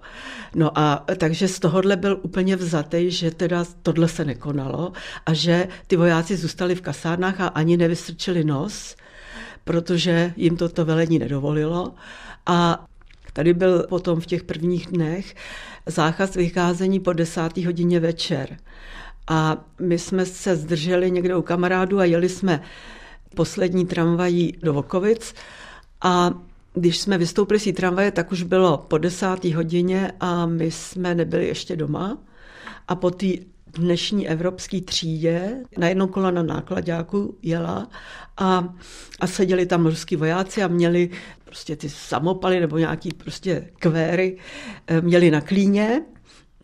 No 0.56 0.80
a 0.80 1.06
takže 1.18 1.48
z 1.48 1.60
tohohle 1.60 1.96
byl 1.96 2.20
úplně 2.22 2.56
vzatý, 2.56 3.12
že 3.12 3.32
teda 3.32 3.66
tohle 3.84 4.08
se 4.08 4.26
nekonalo 4.26 4.92
a 5.26 5.34
že 5.34 5.68
ty 5.88 5.96
vojáci 5.96 6.38
zůstali 6.38 6.76
v 6.76 6.82
kasárnách 6.82 7.42
a 7.42 7.48
ani 7.48 7.78
nevystrčili 7.78 8.44
nos, 8.44 8.96
protože 9.66 10.34
jim 10.36 10.58
to 10.58 10.70
to 10.70 10.86
velení 10.86 11.20
nedovolilo. 11.20 11.94
A 12.46 12.86
tady 13.34 13.54
byl 13.54 13.86
potom 13.90 14.22
v 14.22 14.26
těch 14.26 14.44
prvních 14.44 14.88
dnech 14.88 15.36
zákaz 15.86 16.36
vycházení 16.36 17.00
po 17.00 17.14
desáté 17.14 17.66
hodině 17.66 18.00
večer. 18.00 18.58
A 19.28 19.58
my 19.80 20.00
jsme 20.00 20.26
se 20.26 20.56
zdrželi 20.56 21.12
někde 21.12 21.36
u 21.36 21.42
kamarádu 21.42 22.00
a 22.00 22.06
jeli 22.06 22.30
jsme 22.30 22.62
poslední 23.36 23.86
tramvají 23.86 24.58
do 24.64 24.74
Vokovic 24.74 25.34
a 26.02 26.32
když 26.74 26.98
jsme 26.98 27.18
vystoupili 27.18 27.60
z 27.60 27.74
tramvaje, 27.74 28.12
tak 28.12 28.32
už 28.32 28.44
bylo 28.44 28.78
po 28.78 28.98
desáté 28.98 29.56
hodině 29.56 30.12
a 30.20 30.46
my 30.46 30.72
jsme 30.72 31.16
nebyli 31.16 31.48
ještě 31.48 31.76
doma. 31.76 32.18
A 32.88 32.96
po 32.96 33.12
té 33.12 33.28
dnešní 33.76 34.30
evropské 34.30 34.82
třídě 34.82 35.64
na 35.78 35.88
jedno 35.88 36.08
kolona 36.08 36.44
nákladáku 36.44 37.38
jela 37.42 37.88
a, 38.38 38.74
a 39.20 39.28
seděli 39.28 39.66
tam 39.66 39.86
ruský 39.86 40.16
vojáci 40.16 40.64
a 40.64 40.68
měli 40.68 41.10
prostě 41.46 41.76
ty 41.76 41.90
samopaly 41.90 42.60
nebo 42.60 42.78
nějaký 42.78 43.14
prostě 43.14 43.70
kvéry, 43.80 44.38
eh, 44.88 45.02
měli 45.02 45.32
na 45.32 45.42
klíně 45.42 46.02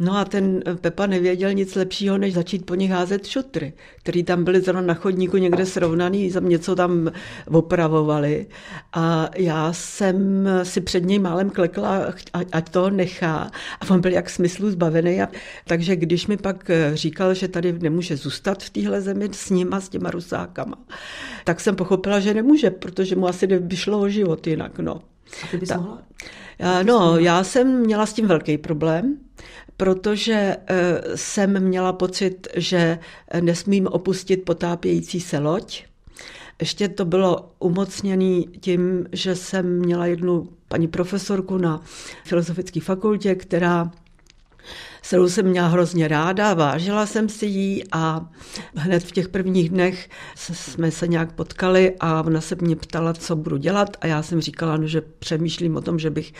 No 0.03 0.17
a 0.17 0.25
ten 0.25 0.61
Pepa 0.81 1.05
nevěděl 1.05 1.53
nic 1.53 1.75
lepšího, 1.75 2.17
než 2.17 2.33
začít 2.33 2.65
po 2.65 2.75
nich 2.75 2.91
házet 2.91 3.27
šutry, 3.27 3.73
který 3.97 4.23
tam 4.23 4.43
byly 4.43 4.61
zrovna 4.61 4.81
na 4.81 4.93
chodníku 4.93 5.37
někde 5.37 5.65
srovnaný, 5.65 6.31
něco 6.39 6.75
tam 6.75 7.11
opravovali. 7.47 8.47
A 8.93 9.29
já 9.37 9.73
jsem 9.73 10.47
si 10.63 10.81
před 10.81 11.05
něj 11.05 11.19
málem 11.19 11.49
klekla, 11.49 12.13
ať 12.51 12.69
to 12.69 12.89
nechá. 12.89 13.51
A 13.81 13.89
on 13.89 14.01
byl 14.01 14.11
jak 14.11 14.29
smyslu 14.29 14.71
zbavený. 14.71 15.21
A, 15.21 15.27
takže 15.67 15.95
když 15.95 16.27
mi 16.27 16.37
pak 16.37 16.71
říkal, 16.93 17.33
že 17.33 17.47
tady 17.47 17.73
nemůže 17.73 18.17
zůstat 18.17 18.63
v 18.63 18.69
téhle 18.69 19.01
zemi 19.01 19.29
s 19.31 19.49
nima, 19.49 19.81
s 19.81 19.89
těma 19.89 20.11
rusákama, 20.11 20.77
tak 21.43 21.59
jsem 21.59 21.75
pochopila, 21.75 22.19
že 22.19 22.33
nemůže, 22.33 22.69
protože 22.69 23.15
mu 23.15 23.27
asi 23.27 23.47
by 23.47 23.75
šlo 23.75 23.99
o 23.99 24.09
život 24.09 24.47
jinak. 24.47 24.79
No. 24.79 25.01
A 25.43 25.47
ty 25.51 25.57
bys 25.57 25.69
Ta, 25.69 25.77
mohla? 25.77 26.01
No, 26.83 27.17
já 27.17 27.43
jsem 27.43 27.79
měla 27.79 28.05
s 28.05 28.13
tím 28.13 28.27
velký 28.27 28.57
problém, 28.57 29.17
protože 29.81 30.57
eh, 30.67 31.01
jsem 31.15 31.59
měla 31.59 31.93
pocit, 31.93 32.47
že 32.55 32.99
nesmím 33.41 33.87
opustit 33.87 34.45
potápějící 34.45 35.21
se 35.21 35.39
loď. 35.39 35.83
Ještě 36.59 36.87
to 36.87 37.05
bylo 37.05 37.51
umocněné 37.59 38.43
tím, 38.59 39.05
že 39.11 39.35
jsem 39.35 39.79
měla 39.79 40.05
jednu 40.05 40.49
paní 40.67 40.87
profesorku 40.87 41.57
na 41.57 41.81
filozofické 42.25 42.81
fakultě, 42.81 43.35
která 43.35 43.91
kterou 45.01 45.29
jsem 45.29 45.45
měla 45.45 45.67
hrozně 45.67 46.07
ráda, 46.07 46.53
vážila 46.53 47.05
jsem 47.05 47.29
si 47.29 47.45
ji 47.45 47.83
a 47.91 48.29
hned 48.75 49.03
v 49.03 49.11
těch 49.11 49.29
prvních 49.29 49.69
dnech 49.69 50.09
jsme 50.35 50.91
se 50.91 51.07
nějak 51.07 51.31
potkali 51.31 51.95
a 51.99 52.21
ona 52.21 52.41
se 52.41 52.55
mě 52.61 52.75
ptala, 52.75 53.13
co 53.13 53.35
budu 53.35 53.57
dělat 53.57 53.97
a 54.01 54.07
já 54.07 54.23
jsem 54.23 54.41
říkala, 54.41 54.77
no, 54.77 54.87
že 54.87 55.01
přemýšlím 55.01 55.75
o 55.75 55.81
tom, 55.81 55.99
že 55.99 56.09
bych 56.09 56.33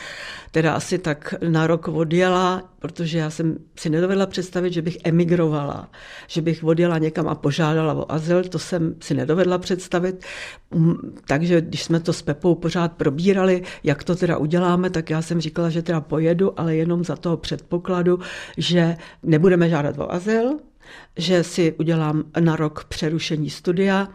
teda 0.51 0.73
asi 0.73 0.97
tak 0.97 1.33
na 1.49 1.67
rok 1.67 1.87
odjela, 1.87 2.70
protože 2.81 3.17
já 3.17 3.29
jsem 3.29 3.57
si 3.79 3.89
nedovedla 3.89 4.25
představit, 4.25 4.73
že 4.73 4.81
bych 4.81 4.97
emigrovala, 5.03 5.89
že 6.27 6.41
bych 6.41 6.63
odjela 6.63 6.97
někam 6.97 7.27
a 7.27 7.35
požádala 7.35 7.93
o 7.93 8.11
azyl, 8.11 8.43
to 8.43 8.59
jsem 8.59 8.95
si 9.01 9.13
nedovedla 9.13 9.57
představit. 9.57 10.25
Mm, 10.71 10.95
takže 11.27 11.61
když 11.61 11.83
jsme 11.83 11.99
to 11.99 12.13
s 12.13 12.21
Pepou 12.21 12.55
pořád 12.55 12.91
probírali, 12.91 13.63
jak 13.83 14.03
to 14.03 14.15
teda 14.15 14.37
uděláme, 14.37 14.89
tak 14.89 15.09
já 15.09 15.21
jsem 15.21 15.41
říkala, 15.41 15.69
že 15.69 15.81
teda 15.81 16.01
pojedu, 16.01 16.59
ale 16.59 16.75
jenom 16.75 17.03
za 17.03 17.15
toho 17.15 17.37
předpokladu, 17.37 18.19
že 18.57 18.97
nebudeme 19.23 19.69
žádat 19.69 19.97
o 19.97 20.13
azyl, 20.13 20.59
že 21.17 21.43
si 21.43 21.73
udělám 21.79 22.23
na 22.39 22.55
rok 22.55 22.83
přerušení 22.83 23.49
studia 23.49 24.07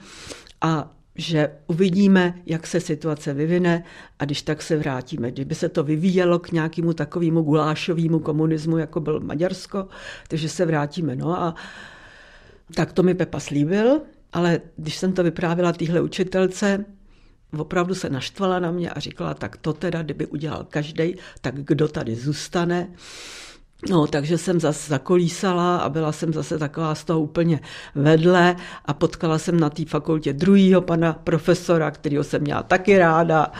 a 0.61 0.96
že 1.17 1.51
uvidíme, 1.67 2.35
jak 2.47 2.67
se 2.67 2.81
situace 2.81 3.35
vyvine 3.35 3.85
a 4.19 4.25
když 4.25 4.43
tak 4.43 4.63
se 4.63 4.77
vrátíme. 4.77 5.31
Kdyby 5.31 5.55
se 5.55 5.69
to 5.69 5.85
vyvíjelo 5.85 6.39
k 6.39 6.53
nějakému 6.53 6.93
takovému 6.93 7.43
gulášovému 7.43 8.19
komunismu, 8.19 8.79
jako 8.79 9.01
byl 9.01 9.21
Maďarsko, 9.21 9.89
takže 10.29 10.49
se 10.49 10.67
vrátíme. 10.67 11.17
No 11.17 11.41
a 11.43 11.55
tak 12.75 12.93
to 12.93 13.03
mi 13.03 13.15
Pepa 13.15 13.41
slíbil, 13.41 14.01
ale 14.33 14.61
když 14.77 14.97
jsem 14.97 15.13
to 15.13 15.23
vyprávila 15.23 15.73
téhle 15.73 16.01
učitelce, 16.01 16.85
opravdu 17.59 17.95
se 17.95 18.11
naštvala 18.11 18.59
na 18.59 18.71
mě 18.71 18.91
a 18.91 19.01
říkala, 19.01 19.35
tak 19.35 19.57
to 19.57 19.73
teda, 19.73 20.03
kdyby 20.03 20.27
udělal 20.27 20.67
každý, 20.71 21.15
tak 21.41 21.55
kdo 21.55 21.89
tady 21.89 22.17
zůstane. 22.17 22.89
No, 23.91 24.07
takže 24.07 24.39
jsem 24.39 24.61
zase 24.61 24.91
zakolísala 24.91 25.77
a 25.77 25.89
byla 25.89 26.13
jsem 26.13 26.33
zase 26.33 26.59
taková 26.59 26.95
z 26.95 27.05
toho 27.05 27.21
úplně 27.21 27.61
vedle 27.95 28.57
a 28.85 28.95
potkala 28.95 29.39
jsem 29.39 29.61
na 29.61 29.71
té 29.71 29.85
fakultě 29.85 30.33
druhýho 30.33 30.81
pana 30.81 31.13
profesora, 31.13 31.91
kterého 31.91 32.25
jsem 32.25 32.43
měla 32.43 32.63
taky 32.63 32.99
ráda 32.99 33.53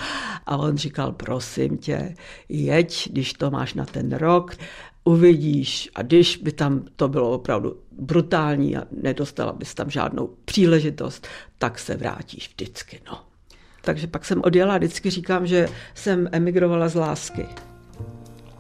a 0.47 0.57
on 0.57 0.77
říkal, 0.77 1.13
prosím 1.13 1.79
tě, 1.79 2.15
jeď, 2.49 3.09
když 3.13 3.33
to 3.33 3.51
máš 3.51 3.75
na 3.75 3.85
ten 3.85 4.13
rok, 4.13 4.57
uvidíš 5.05 5.91
a 5.95 6.03
když 6.03 6.37
by 6.37 6.53
tam 6.53 6.85
to 6.97 7.09
bylo 7.09 7.31
opravdu 7.31 7.77
brutální 7.93 8.77
a 8.77 8.83
nedostala 9.03 9.53
bys 9.53 9.75
tam 9.75 9.91
žádnou 9.91 10.31
příležitost, 10.45 11.27
tak 11.59 11.79
se 11.79 11.97
vrátíš 11.97 12.49
vždycky, 12.49 13.01
no. 13.11 13.21
Takže 13.81 14.07
pak 14.07 14.25
jsem 14.25 14.43
odjela 14.45 14.79
vždycky 14.79 15.11
říkám, 15.11 15.47
že 15.47 15.69
jsem 15.95 16.29
emigrovala 16.33 16.89
z 16.89 16.95
lásky. 16.95 17.47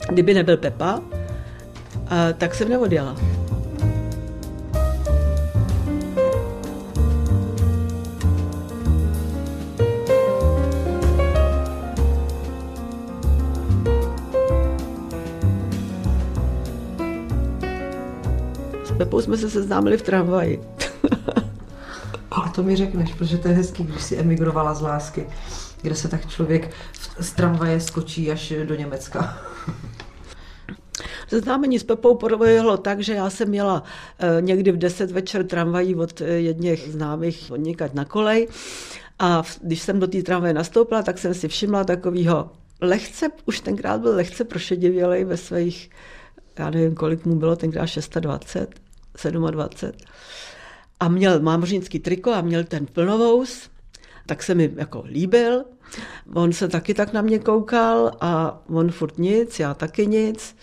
Kdyby 0.08 0.34
nebyl 0.34 0.56
Pepa, 0.56 1.02
a 2.08 2.32
tak 2.32 2.54
jsem 2.54 2.68
neodjela. 2.68 3.16
S 18.84 18.90
Pepou 18.98 19.20
jsme 19.20 19.36
se 19.36 19.50
seznámili 19.50 19.96
v 19.98 20.02
tramvaji. 20.02 20.62
A 22.30 22.48
to 22.48 22.62
mi 22.62 22.76
řekneš, 22.76 23.14
protože 23.14 23.38
to 23.38 23.48
je 23.48 23.54
hezký, 23.54 23.84
když 23.84 24.02
si 24.02 24.16
emigrovala 24.16 24.74
z 24.74 24.80
lásky, 24.80 25.26
kde 25.82 25.94
se 25.94 26.08
tak 26.08 26.26
člověk 26.26 26.70
z 27.20 27.32
tramvaje 27.32 27.80
skočí 27.80 28.32
až 28.32 28.52
do 28.64 28.74
Německa. 28.74 29.38
Seznámení 31.28 31.78
s 31.78 31.84
Pepou 31.84 32.14
proběhlo 32.14 32.76
tak, 32.76 33.00
že 33.00 33.14
já 33.14 33.30
jsem 33.30 33.48
měla 33.48 33.82
eh, 34.18 34.42
někdy 34.42 34.72
v 34.72 34.76
10 34.76 35.10
večer 35.10 35.46
tramvají 35.46 35.94
od 35.94 36.20
eh, 36.20 36.24
jedných 36.24 36.88
známých 36.88 37.50
odněkat 37.50 37.94
na 37.94 38.04
kolej 38.04 38.48
a 39.18 39.42
když 39.62 39.82
jsem 39.82 40.00
do 40.00 40.06
té 40.06 40.22
tramvaje 40.22 40.54
nastoupila, 40.54 41.02
tak 41.02 41.18
jsem 41.18 41.34
si 41.34 41.48
všimla 41.48 41.84
takového 41.84 42.50
lehce, 42.80 43.28
už 43.44 43.60
tenkrát 43.60 44.00
byl 44.00 44.16
lehce 44.16 44.44
prošedivělej 44.44 45.24
ve 45.24 45.36
svých, 45.36 45.90
já 46.58 46.70
nevím, 46.70 46.94
kolik 46.94 47.24
mu 47.24 47.34
bylo 47.34 47.56
tenkrát 47.56 47.88
26, 48.20 48.70
27. 49.30 49.92
A 51.00 51.08
měl 51.08 51.40
mámořínský 51.40 51.98
triko 51.98 52.32
a 52.32 52.40
měl 52.40 52.64
ten 52.64 52.86
plnovous, 52.86 53.70
tak 54.26 54.42
se 54.42 54.54
mi 54.54 54.72
jako 54.76 55.04
líbil. 55.06 55.64
On 56.34 56.52
se 56.52 56.68
taky 56.68 56.94
tak 56.94 57.12
na 57.12 57.22
mě 57.22 57.38
koukal 57.38 58.12
a 58.20 58.62
on 58.68 58.90
furt 58.90 59.18
nic, 59.18 59.60
já 59.60 59.74
taky 59.74 60.06
nic 60.06 60.56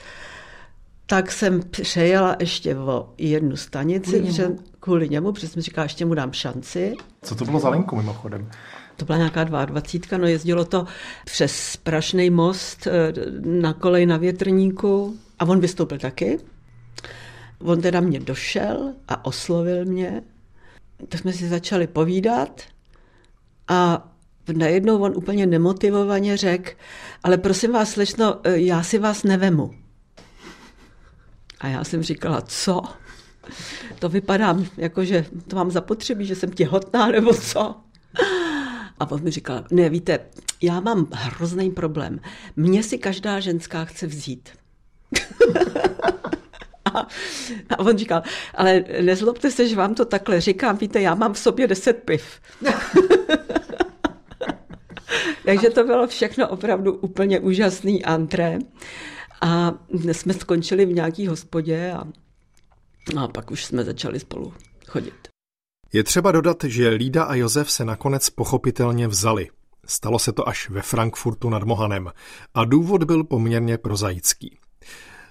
tak 1.06 1.32
jsem 1.32 1.62
přejela 1.70 2.36
ještě 2.40 2.78
o 2.78 3.14
jednu 3.18 3.56
stanici, 3.56 4.12
kvůli 4.12 4.22
němu, 4.24 4.34
že, 4.34 4.50
kvůli 4.80 5.10
němu 5.10 5.32
protože 5.32 5.48
jsem 5.48 5.62
říkala, 5.62 5.86
ještě 5.86 6.06
mu 6.06 6.14
dám 6.14 6.34
šanci. 6.34 6.94
Co 7.22 7.36
to 7.36 7.46
bylo 7.46 7.60
za 7.60 7.70
linku 7.70 7.96
mimochodem? 7.96 8.50
To 8.98 9.06
byla 9.06 9.18
nějaká 9.18 9.44
22, 9.44 10.18
no 10.18 10.28
jezdilo 10.28 10.66
to 10.66 10.86
přes 11.26 11.78
Prašný 11.78 12.30
most 12.30 12.88
eh, 12.88 13.14
na 13.46 13.74
kolej 13.74 14.06
na 14.06 14.18
větrníku 14.18 15.18
a 15.40 15.46
on 15.46 15.60
vystoupil 15.60 15.98
taky. 15.98 16.40
On 17.62 17.82
teda 17.82 18.00
mě 18.00 18.20
došel 18.20 18.94
a 19.08 19.26
oslovil 19.26 19.86
mě. 19.86 20.22
Tak 21.10 21.22
jsme 21.22 21.34
si 21.34 21.48
začali 21.48 21.88
povídat 21.88 22.62
a 23.68 24.10
najednou 24.56 25.02
on 25.02 25.14
úplně 25.16 25.46
nemotivovaně 25.46 26.38
řekl, 26.38 26.72
ale 27.24 27.38
prosím 27.38 27.72
vás, 27.72 27.90
slečno, 27.90 28.40
eh, 28.44 28.60
já 28.60 28.84
si 28.84 28.98
vás 28.98 29.24
nevemu. 29.24 29.83
A 31.64 31.68
já 31.68 31.84
jsem 31.84 32.04
říkala, 32.04 32.42
co? 32.42 32.82
To 34.00 34.10
vypadá, 34.10 34.58
jako 34.78 35.06
že 35.06 35.26
to 35.48 35.56
mám 35.56 35.72
zapotřebí, 35.72 36.26
že 36.26 36.36
jsem 36.36 36.52
těhotná 36.52 37.08
nebo 37.12 37.34
co? 37.34 37.76
A 39.00 39.12
on 39.12 39.24
mi 39.24 39.32
říkal, 39.32 39.66
ne, 39.72 39.90
víte, 39.90 40.20
já 40.62 40.80
mám 40.80 41.08
hrozný 41.12 41.72
problém. 41.72 42.20
Mně 42.56 42.84
si 42.84 42.98
každá 42.98 43.40
ženská 43.40 43.86
chce 43.86 44.08
vzít. 44.08 44.50
a, 46.94 47.08
a 47.70 47.80
on 47.80 47.98
říkal, 47.98 48.24
ale 48.56 48.84
nezlobte 49.02 49.52
se, 49.52 49.68
že 49.68 49.76
vám 49.76 49.96
to 49.96 50.06
takhle 50.06 50.42
říkám, 50.42 50.78
víte, 50.78 51.02
já 51.02 51.16
mám 51.16 51.34
v 51.34 51.40
sobě 51.40 51.68
deset 51.68 51.94
piv. 51.94 52.40
Takže 55.46 55.70
to 55.70 55.84
bylo 55.84 56.08
všechno 56.08 56.48
opravdu 56.48 56.94
úplně 56.94 57.40
úžasný 57.40 58.06
antré. 58.06 58.60
A 59.44 59.74
jsme 59.90 60.34
skončili 60.34 60.86
v 60.86 60.94
nějaký 60.94 61.28
hospodě 61.28 61.92
a, 61.92 62.04
a 63.20 63.28
pak 63.28 63.52
už 63.52 63.66
jsme 63.66 63.84
začali 63.84 64.20
spolu 64.20 64.54
chodit. 64.88 65.28
Je 65.94 66.04
třeba 66.04 66.32
dodat, 66.32 66.64
že 66.64 66.90
Lída 66.90 67.24
a 67.24 67.36
Josef 67.36 67.72
se 67.72 67.86
nakonec 67.86 68.30
pochopitelně 68.30 69.08
vzali. 69.08 69.50
Stalo 69.86 70.20
se 70.20 70.32
to 70.32 70.48
až 70.48 70.70
ve 70.70 70.82
Frankfurtu 70.82 71.50
nad 71.50 71.64
Mohanem 71.64 72.12
a 72.54 72.66
důvod 72.66 73.04
byl 73.04 73.24
poměrně 73.24 73.78
prozaický. 73.78 74.58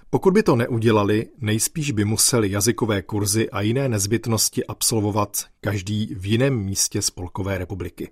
Pokud 0.09 0.33
by 0.33 0.43
to 0.43 0.55
neudělali, 0.55 1.29
nejspíš 1.41 1.91
by 1.91 2.05
museli 2.05 2.51
jazykové 2.51 3.01
kurzy 3.01 3.49
a 3.49 3.61
jiné 3.61 3.89
nezbytnosti 3.89 4.65
absolvovat 4.65 5.45
každý 5.61 6.15
v 6.15 6.25
jiném 6.25 6.55
místě 6.59 7.01
Spolkové 7.01 7.57
republiky. 7.57 8.11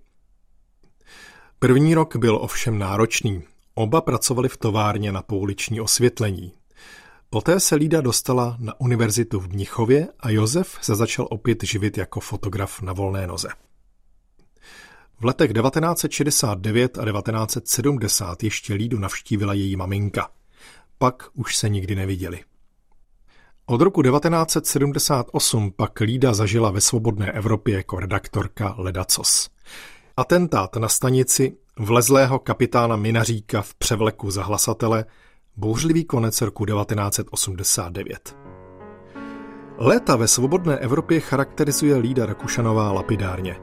První 1.60 1.96
rok 1.96 2.15
byl 2.15 2.36
ovšem 2.36 2.79
náročný. 2.79 3.43
Oba 3.75 4.01
pracovali 4.01 4.50
v 4.50 4.58
továrně 4.58 5.12
na 5.12 5.22
pouliční 5.22 5.82
osvětlení. 5.82 6.54
Poté 7.30 7.60
se 7.60 7.75
Lída 7.75 8.01
dostala 8.01 8.58
na 8.60 8.80
univerzitu 8.80 9.40
v 9.40 9.48
Mnichově 9.48 10.08
a 10.20 10.30
Josef 10.30 10.78
se 10.82 10.96
začal 10.96 11.28
opět 11.30 11.63
živit 11.63 11.98
jako 11.98 12.20
fotograf 12.20 12.82
na 12.82 12.94
volné 12.94 13.28
noze. 13.28 13.50
V 15.20 15.25
letech 15.25 15.54
1969 15.54 16.98
a 16.98 17.06
1970 17.12 18.44
ještě 18.44 18.74
Lídu 18.74 19.00
navštívila 19.00 19.54
její 19.54 19.75
maminka. 19.75 20.30
Pak 20.98 21.30
už 21.34 21.56
se 21.56 21.70
nikdy 21.70 21.96
neviděli. 21.96 22.40
Od 23.66 23.82
roku 23.82 24.01
1978 24.01 25.72
pak 25.72 26.00
Lída 26.00 26.34
zažila 26.34 26.72
ve 26.72 26.82
svobodné 26.82 27.32
Evropě 27.32 27.75
jako 27.75 28.00
redaktorka 28.00 28.75
Ledacos. 28.78 29.50
Atentát 30.18 30.75
na 30.75 30.90
stanici 30.90 31.58
vlezlého 31.80 32.40
kapitána 32.40 32.96
Minaříka 32.96 33.62
v 33.62 33.75
převleku 33.75 34.32
za 34.32 34.44
hlasatele 34.44 35.06
bouřlivý 35.58 36.06
konec 36.06 36.42
roku 36.42 36.66
1989. 36.66 38.38
Léta 39.78 40.16
ve 40.16 40.28
svobodné 40.28 40.78
Evropě 40.78 41.20
charakterizuje 41.20 41.98
Lída 41.98 42.25
Rakušanová 42.25 42.92
lapidárně. 42.92 43.56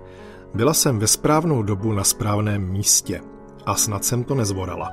Byla 0.55 0.75
jsem 0.75 0.99
ve 0.99 1.07
správnou 1.07 1.63
dobu 1.63 1.93
na 1.93 2.05
správném 2.05 2.69
místě 2.69 3.21
a 3.67 3.75
snad 3.75 4.05
jsem 4.05 4.25
to 4.25 4.35
nezvorala. 4.35 4.93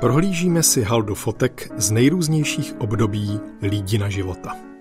Prohlížíme 0.00 0.62
si 0.62 0.82
haldu 0.82 1.14
fotek 1.14 1.72
z 1.76 1.90
nejrůznějších 1.90 2.74
období 2.78 3.40
Lídina 3.62 4.08
života. 4.08 4.71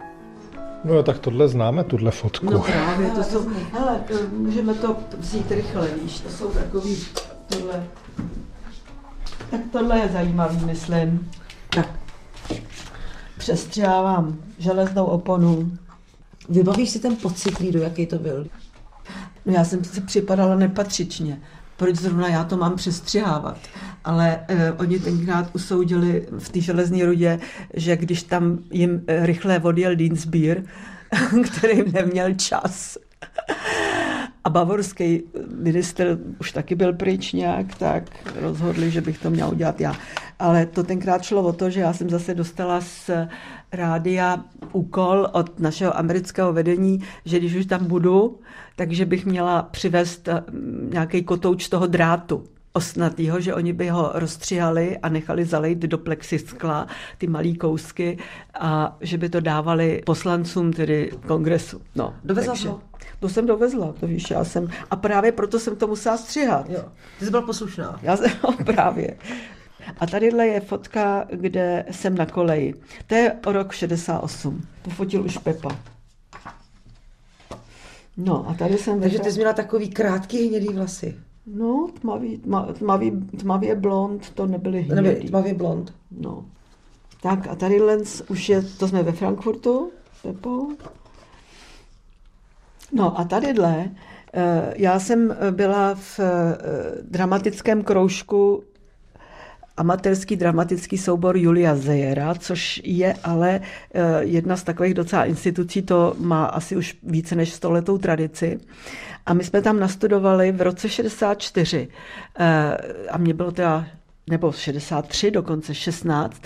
No 0.83 0.93
jo, 0.93 1.03
tak 1.03 1.19
tohle 1.19 1.47
známe, 1.47 1.83
tuhle 1.83 2.11
fotku. 2.11 2.45
No 2.45 2.59
právě, 2.59 3.11
to 3.11 3.23
jsou, 3.23 3.49
hele, 3.71 4.03
můžeme 4.37 4.73
to 4.73 4.95
vzít 5.17 5.51
rychle, 5.51 5.87
víš, 6.03 6.19
to 6.19 6.29
jsou 6.29 6.51
takový, 6.51 6.97
tohle, 7.47 7.83
tak 9.51 9.61
tohle 9.71 9.99
je 9.99 10.09
zajímavý, 10.13 10.65
myslím. 10.65 11.31
Tak, 11.69 11.89
přestřávám 13.37 14.37
železnou 14.57 15.05
oponu. 15.05 15.71
Vybavíš 16.49 16.89
si 16.89 16.99
ten 16.99 17.15
pocit, 17.15 17.57
Lído, 17.57 17.79
jaký 17.79 18.05
to 18.05 18.17
byl? 18.17 18.47
No 19.45 19.53
já 19.53 19.63
jsem 19.63 19.83
si 19.83 20.01
připadala 20.01 20.55
nepatřičně. 20.55 21.41
Proč 21.81 21.95
zrovna 21.95 22.27
já 22.27 22.43
to 22.43 22.57
mám 22.57 22.75
přestřihávat? 22.75 23.57
Ale 24.03 24.39
eh, 24.47 24.71
oni 24.71 24.99
tenkrát 24.99 25.49
usoudili 25.53 26.27
v 26.39 26.49
té 26.49 26.61
železné 26.61 27.05
rudě, 27.05 27.39
že 27.73 27.97
když 27.97 28.23
tam 28.23 28.59
jim 28.71 29.03
eh, 29.07 29.25
rychle 29.25 29.59
odjel 29.59 29.95
Dinsbier, 29.95 30.63
který 31.43 31.91
neměl 31.91 32.33
čas, 32.33 32.97
a 34.43 34.49
bavorský 34.49 35.23
minister 35.55 36.17
už 36.39 36.51
taky 36.51 36.75
byl 36.75 36.93
pryč 36.93 37.33
nějak, 37.33 37.75
tak 37.75 38.03
rozhodli, 38.35 38.91
že 38.91 39.01
bych 39.01 39.17
to 39.17 39.29
měla 39.29 39.49
udělat 39.49 39.81
já. 39.81 39.95
Ale 40.39 40.65
to 40.65 40.83
tenkrát 40.83 41.23
šlo 41.23 41.41
o 41.43 41.53
to, 41.53 41.69
že 41.69 41.79
já 41.79 41.93
jsem 41.93 42.09
zase 42.09 42.33
dostala 42.33 42.81
z 42.81 43.09
rádia 43.71 44.43
úkol 44.71 45.27
od 45.31 45.59
našeho 45.59 45.97
amerického 45.97 46.53
vedení, 46.53 47.03
že 47.25 47.39
když 47.39 47.55
už 47.55 47.65
tam 47.65 47.85
budu, 47.85 48.39
takže 48.75 49.05
bych 49.05 49.25
měla 49.25 49.61
přivést 49.61 50.29
nějaký 50.89 51.23
kotouč 51.23 51.67
toho 51.69 51.87
drátu 51.87 52.43
osnatýho, 52.73 53.39
že 53.39 53.53
oni 53.53 53.73
by 53.73 53.89
ho 53.89 54.11
rozstřihali 54.13 54.97
a 54.97 55.09
nechali 55.09 55.45
zalejt 55.45 55.77
do 55.79 55.97
plexiskla 55.97 56.87
ty 57.17 57.27
malý 57.27 57.55
kousky 57.55 58.17
a 58.59 58.97
že 59.01 59.17
by 59.17 59.29
to 59.29 59.39
dávali 59.39 60.01
poslancům 60.05 60.73
tedy 60.73 61.11
kongresu. 61.27 61.81
No, 61.95 62.13
Dovezla 62.23 62.53
takže, 62.53 62.67
to? 62.67 62.81
To 63.19 63.29
jsem 63.29 63.45
dovezla, 63.45 63.93
to 63.99 64.07
víš, 64.07 64.31
já 64.31 64.43
jsem, 64.43 64.67
a 64.91 64.95
právě 64.95 65.31
proto 65.31 65.59
jsem 65.59 65.75
to 65.75 65.87
musela 65.87 66.17
střihat. 66.17 66.69
Jo. 66.69 66.83
Ty 67.19 67.25
jsi 67.25 67.31
byla 67.31 67.41
poslušná. 67.41 67.99
Já 68.01 68.17
jsem, 68.17 68.31
no, 68.43 68.55
právě. 68.65 69.17
A 69.97 70.07
tadyhle 70.07 70.47
je 70.47 70.59
fotka, 70.59 71.27
kde 71.31 71.85
jsem 71.91 72.15
na 72.15 72.25
koleji. 72.25 72.73
To 73.07 73.15
je 73.15 73.35
rok 73.45 73.71
68. 73.71 74.61
To 74.81 74.89
fotil 74.89 75.25
už 75.25 75.37
Pepa. 75.37 75.79
No 78.17 78.49
a 78.49 78.53
tady 78.53 78.77
jsem... 78.77 79.01
Takže 79.01 79.19
ty 79.19 79.31
jsi 79.31 79.37
měla 79.37 79.53
takový 79.53 79.89
krátký 79.89 80.47
hnědý 80.47 80.67
vlasy. 80.67 81.15
No, 81.45 81.89
tmavý, 82.01 82.37
tma, 82.37 82.73
tmavý, 82.73 83.11
tmavě 83.39 83.75
blond, 83.75 84.29
to 84.29 84.47
nebyly 84.47 84.81
hnědý. 84.81 84.95
Nebyly 84.95 85.29
tmavě 85.29 85.53
blond. 85.53 85.93
No. 86.11 86.45
Tak 87.21 87.47
a 87.47 87.55
tady 87.55 87.81
Lenz 87.81 88.23
už 88.29 88.49
je, 88.49 88.61
to 88.61 88.87
jsme 88.87 89.03
ve 89.03 89.11
Frankfurtu, 89.11 89.91
Pepo. 90.21 90.67
No 92.91 93.19
a 93.19 93.23
tadyhle, 93.23 93.89
eh, 94.33 94.73
já 94.75 94.99
jsem 94.99 95.35
byla 95.51 95.95
v 95.95 96.19
eh, 96.19 96.57
dramatickém 97.01 97.83
kroužku 97.83 98.63
amatérský 99.77 100.35
dramatický 100.35 100.97
soubor 100.97 101.37
Julia 101.37 101.75
Zejera, 101.75 102.35
což 102.35 102.81
je 102.83 103.13
ale 103.23 103.61
eh, 103.93 104.01
jedna 104.19 104.57
z 104.57 104.63
takových 104.63 104.93
docela 104.93 105.25
institucí, 105.25 105.81
to 105.81 106.15
má 106.19 106.45
asi 106.45 106.75
už 106.75 106.97
více 107.03 107.35
než 107.35 107.53
stoletou 107.53 107.97
tradici. 107.97 108.59
A 109.25 109.33
my 109.33 109.43
jsme 109.43 109.61
tam 109.61 109.79
nastudovali 109.79 110.51
v 110.51 110.61
roce 110.61 110.89
64 110.89 111.87
a 113.11 113.17
mě 113.17 113.33
bylo 113.33 113.51
teda, 113.51 113.85
nebo 114.29 114.51
63, 114.51 115.31
dokonce 115.31 115.75
16, 115.75 116.41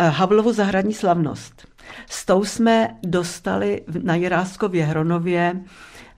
Havlovu 0.00 0.52
zahradní 0.52 0.94
slavnost. 0.94 1.66
S 2.10 2.26
tou 2.26 2.44
jsme 2.44 2.96
dostali 3.02 3.82
na 4.02 4.14
Jiráskově 4.14 4.84
Hronově 4.84 5.60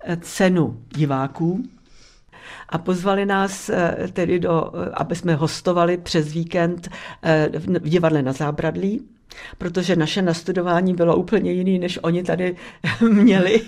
eh, 0.00 0.16
cenu 0.16 0.82
diváků 0.94 1.62
a 2.68 2.78
pozvali 2.78 3.26
nás 3.26 3.68
eh, 3.68 3.96
tedy 4.12 4.38
do, 4.38 4.72
eh, 4.74 4.90
aby 4.94 5.16
jsme 5.16 5.34
hostovali 5.34 5.96
přes 5.96 6.32
víkend 6.32 6.88
v 7.58 7.88
divadle 7.88 8.22
na 8.22 8.32
Zábradlí, 8.32 9.02
protože 9.58 9.96
naše 9.96 10.22
nastudování 10.22 10.94
bylo 10.94 11.16
úplně 11.16 11.52
jiný, 11.52 11.78
než 11.78 11.98
oni 12.02 12.22
tady 12.22 12.56
měli. 13.10 13.62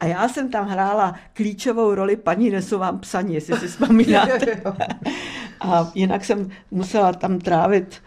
A 0.00 0.06
já 0.06 0.28
jsem 0.28 0.50
tam 0.50 0.68
hrála 0.68 1.14
klíčovou 1.32 1.94
roli 1.94 2.16
paní 2.16 2.50
Nesu 2.50 2.78
vám 2.78 2.98
psaní, 2.98 3.34
jestli 3.34 3.56
si 3.56 3.68
vzpomínáte. 3.68 4.62
A 5.60 5.90
jinak 5.94 6.24
jsem 6.24 6.50
musela 6.70 7.12
tam 7.12 7.38
trávit 7.38 8.02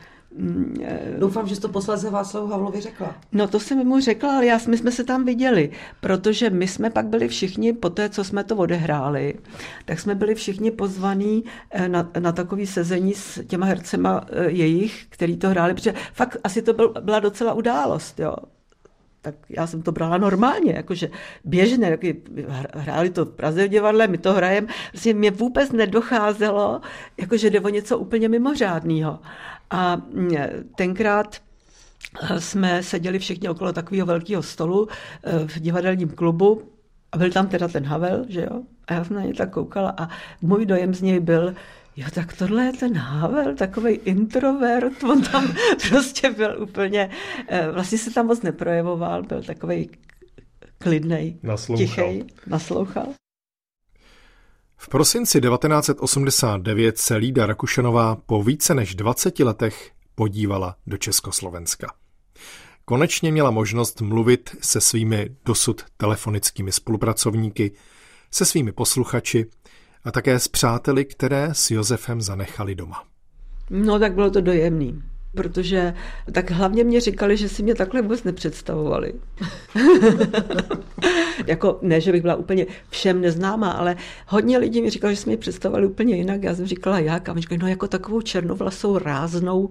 Doufám, 1.20 1.48
že 1.48 1.56
jsi 1.56 1.62
to 1.62 1.70
posledce 1.70 2.10
Václavu 2.10 2.48
Havlovi 2.48 2.82
řekla. 2.82 3.16
No 3.32 3.48
to 3.48 3.60
jsem 3.60 3.88
mu 3.88 4.00
řekla, 4.00 4.36
ale 4.36 4.46
já, 4.46 4.60
my 4.68 4.78
jsme 4.78 4.92
se 4.92 5.04
tam 5.04 5.26
viděli, 5.26 5.72
protože 6.02 6.50
my 6.50 6.68
jsme 6.68 6.90
pak 6.90 7.06
byli 7.06 7.28
všichni, 7.28 7.74
po 7.74 7.90
té, 7.90 8.10
co 8.10 8.24
jsme 8.24 8.44
to 8.44 8.56
odehráli, 8.56 9.34
tak 9.86 10.00
jsme 10.00 10.16
byli 10.16 10.36
všichni 10.36 10.72
pozvaní 10.72 11.44
eh, 11.72 11.90
na, 11.90 12.10
na 12.20 12.32
takový 12.32 12.68
sezení 12.68 13.14
s 13.14 13.44
těma 13.48 13.66
hercema 13.66 14.26
eh, 14.32 14.50
jejich, 14.50 15.06
který 15.10 15.38
to 15.38 15.50
hráli, 15.50 15.74
protože 15.74 15.94
fakt 16.14 16.38
asi 16.44 16.62
to 16.62 16.74
byl, 16.74 16.94
byla 17.02 17.20
docela 17.20 17.54
událost, 17.54 18.20
jo 18.20 18.36
tak 19.24 19.36
já 19.50 19.68
jsem 19.68 19.82
to 19.82 19.92
brala 19.92 20.18
normálně, 20.18 20.74
jakože 20.74 21.10
běžně, 21.44 21.90
taky 21.90 22.22
hráli 22.74 23.10
to 23.10 23.26
v 23.26 23.30
Praze 23.30 23.68
v 23.68 23.70
divadle, 23.70 24.08
my 24.08 24.18
to 24.18 24.34
hrajeme, 24.34 24.68
vlastně 24.94 25.14
mě 25.14 25.32
vůbec 25.32 25.72
nedocházelo, 25.72 26.82
jakože 27.18 27.50
jde 27.50 27.60
o 27.60 27.70
něco 27.70 27.98
úplně 27.98 28.30
mimořádného. 28.30 29.20
A 29.74 29.96
mm, 29.96 30.30
tenkrát 30.76 31.42
eh, 32.22 32.42
jsme 32.42 32.84
seděli 32.84 33.20
všichni 33.20 33.50
okolo 33.50 33.74
takového 33.74 34.08
velkého 34.08 34.44
stolu 34.44 34.88
eh, 35.24 35.48
v 35.48 35.60
divadelním 35.60 36.10
klubu 36.10 36.62
a 37.12 37.18
byl 37.18 37.32
tam 37.32 37.48
teda 37.48 37.68
ten 37.68 37.86
Havel, 37.86 38.26
že 38.30 38.42
jo? 38.42 38.62
A 38.88 38.94
já 38.94 39.04
jsem 39.04 39.16
na 39.16 39.22
ně 39.22 39.34
tak 39.34 39.50
koukala 39.50 39.94
a 39.98 40.10
můj 40.42 40.66
dojem 40.66 40.94
z 40.94 41.02
něj 41.02 41.20
byl, 41.20 41.56
jo, 41.96 42.08
tak 42.14 42.34
tohle 42.34 42.66
je 42.66 42.74
ten 42.74 42.94
Havel, 42.98 43.56
takový 43.56 43.94
introvert, 43.94 45.04
on 45.04 45.22
tam 45.22 45.54
prostě 45.90 46.32
byl 46.32 46.62
úplně, 46.62 47.10
eh, 47.48 47.72
vlastně 47.72 47.98
se 47.98 48.12
tam 48.12 48.28
moc 48.28 48.42
neprojevoval, 48.42 49.24
byl 49.24 49.44
takový 49.44 49.90
klidnej, 50.78 51.38
tichý, 51.78 52.24
naslouchal. 52.48 53.08
V 54.84 54.88
prosinci 54.88 55.42
1989 55.42 56.98
se 56.98 57.16
Lída 57.16 57.46
Rakušanová 57.46 58.16
po 58.16 58.44
více 58.44 58.76
než 58.76 58.96
20 58.96 59.40
letech 59.40 59.92
podívala 60.16 60.76
do 60.88 60.98
Československa. 60.98 61.94
Konečně 62.86 63.32
měla 63.32 63.52
možnost 63.52 64.02
mluvit 64.02 64.56
se 64.62 64.82
svými 64.82 65.30
dosud 65.46 65.86
telefonickými 65.98 66.72
spolupracovníky, 66.72 67.72
se 68.32 68.46
svými 68.46 68.72
posluchači 68.72 69.46
a 70.04 70.12
také 70.12 70.40
s 70.40 70.48
přáteli, 70.48 71.06
které 71.06 71.50
s 71.54 71.72
Josefem 71.72 72.22
zanechali 72.22 72.76
doma. 72.76 73.04
No 73.70 74.00
tak 74.00 74.14
bylo 74.14 74.32
to 74.32 74.42
dojemný 74.42 75.04
protože 75.36 75.94
tak 76.32 76.52
hlavně 76.52 76.84
mě 76.84 77.02
říkali, 77.02 77.38
že 77.38 77.50
si 77.50 77.64
mě 77.64 77.76
takhle 77.76 78.02
vůbec 78.02 78.24
nepředstavovali. 78.24 79.14
jako 81.48 81.80
ne, 81.82 82.02
že 82.02 82.12
bych 82.12 82.22
byla 82.22 82.36
úplně 82.36 82.66
všem 82.90 83.22
neznámá, 83.22 83.72
ale 83.72 83.96
hodně 84.28 84.58
lidí 84.58 84.82
mi 84.82 84.90
říkalo, 84.90 85.14
že 85.14 85.18
si 85.18 85.30
mě 85.30 85.38
představovali 85.38 85.88
úplně 85.88 86.16
jinak. 86.16 86.44
Já 86.44 86.56
jsem 86.56 86.66
říkala, 86.66 87.00
jak? 87.00 87.30
A 87.30 87.34
mi 87.34 87.42
říkali, 87.42 87.60
no 87.60 87.68
jako 87.68 87.88
takovou 87.88 88.22
černovlasou, 88.22 88.98
ráznou, 88.98 89.70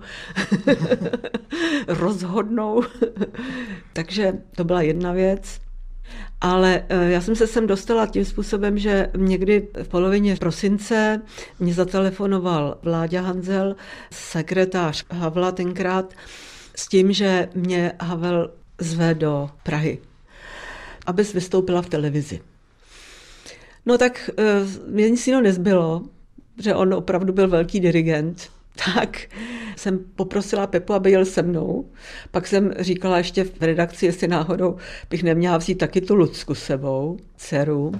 rozhodnou. 1.89 2.83
Takže 3.93 4.33
to 4.57 4.65
byla 4.65 4.83
jedna 4.83 5.13
věc. 5.13 5.61
Ale 6.41 6.85
eh, 6.89 7.11
já 7.11 7.21
jsem 7.21 7.37
se 7.37 7.47
sem 7.47 7.67
dostala 7.67 8.07
tím 8.07 8.25
způsobem, 8.25 8.79
že 8.79 9.11
někdy 9.17 9.69
v 9.83 9.89
polovině 9.89 10.37
prosince 10.37 11.23
mě 11.61 11.75
zatelefonoval 11.75 12.79
Vláďa 12.83 13.21
Hanzel, 13.21 13.77
sekretář 14.11 15.05
Havla 15.11 15.53
tenkrát, 15.53 16.15
s 16.77 16.89
tím, 16.89 17.13
že 17.13 17.49
mě 17.55 17.93
Havel 18.01 18.51
zve 18.79 19.15
do 19.15 19.51
Prahy, 19.63 19.99
abys 21.07 21.33
vystoupila 21.33 21.83
v 21.83 21.89
televizi. 21.89 22.41
No 23.87 23.99
tak 23.99 24.31
eh, 24.39 24.43
mě 24.89 25.11
nic 25.11 25.27
jiného 25.27 25.43
nezbylo, 25.43 26.03
že 26.59 26.75
on 26.75 26.95
opravdu 26.95 27.33
byl 27.33 27.49
velký 27.49 27.81
dirigent, 27.81 28.51
tak 28.95 29.19
jsem 29.77 29.99
poprosila 30.17 30.67
Pepu, 30.67 30.93
aby 30.93 31.11
jel 31.11 31.25
se 31.25 31.43
mnou. 31.43 31.91
Pak 32.31 32.47
jsem 32.47 32.75
říkala 32.79 33.19
ještě 33.19 33.45
v 33.45 33.61
redakci, 33.61 34.07
jestli 34.07 34.29
náhodou 34.29 34.77
bych 35.11 35.23
neměla 35.23 35.57
vzít 35.57 35.75
taky 35.75 36.01
tu 36.01 36.15
Lucku 36.15 36.55
sebou, 36.55 37.19
dceru. 37.37 37.93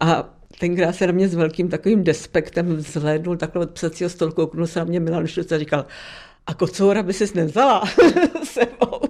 A 0.00 0.34
tenkrát 0.58 0.92
se 0.92 1.06
na 1.06 1.12
mě 1.12 1.28
s 1.28 1.34
velkým 1.34 1.68
takovým 1.68 2.04
despektem 2.04 2.80
zhlédnul 2.80 3.36
takhle 3.36 3.62
od 3.62 3.70
psacího 3.70 4.10
stolu, 4.10 4.32
kouknul 4.32 4.66
se 4.66 4.78
na 4.78 4.84
mě 4.84 5.00
Milan 5.00 5.26
Štuc 5.26 5.52
a 5.52 5.58
říkal, 5.58 5.86
a 6.46 6.54
kocoura 6.54 7.02
by 7.02 7.12
si 7.12 7.38
nevzala 7.38 7.82
sebou 8.44 9.00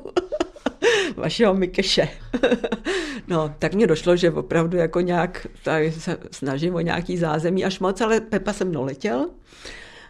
vašeho 1.16 1.54
Mikeše. 1.54 2.08
no, 3.28 3.54
tak 3.58 3.74
mě 3.74 3.86
došlo, 3.86 4.16
že 4.16 4.30
opravdu 4.30 4.76
jako 4.76 5.00
nějak, 5.00 5.46
tady 5.64 5.92
se 5.92 6.18
snažím 6.30 6.74
o 6.74 6.80
nějaký 6.80 7.16
zázemí 7.16 7.64
až 7.64 7.80
moc, 7.80 8.00
ale 8.00 8.20
Pepa 8.20 8.52
se 8.52 8.64
mnou 8.64 8.84
letěl. 8.84 9.30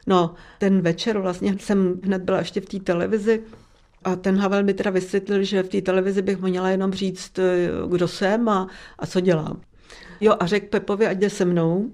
No, 0.06 0.34
ten 0.58 0.80
večer 0.80 1.18
vlastně 1.18 1.56
jsem 1.58 2.00
hned 2.04 2.22
byla 2.22 2.38
ještě 2.38 2.60
v 2.60 2.66
té 2.66 2.80
televizi 2.80 3.42
a 4.04 4.16
ten 4.16 4.36
Havel 4.36 4.62
mi 4.62 4.74
teda 4.74 4.90
vysvětlil, 4.90 5.42
že 5.42 5.62
v 5.62 5.68
té 5.68 5.80
televizi 5.80 6.22
bych 6.22 6.40
měla 6.40 6.70
jenom 6.70 6.92
říct, 6.92 7.38
eh, 7.38 7.68
kdo 7.88 8.08
jsem 8.08 8.48
a, 8.48 8.66
a 8.98 9.06
co 9.06 9.20
dělám. 9.20 9.60
Jo, 10.20 10.36
a 10.40 10.46
řekl 10.46 10.66
Pepovi, 10.66 11.06
ať 11.06 11.18
jde 11.18 11.30
se 11.30 11.44
mnou 11.44 11.90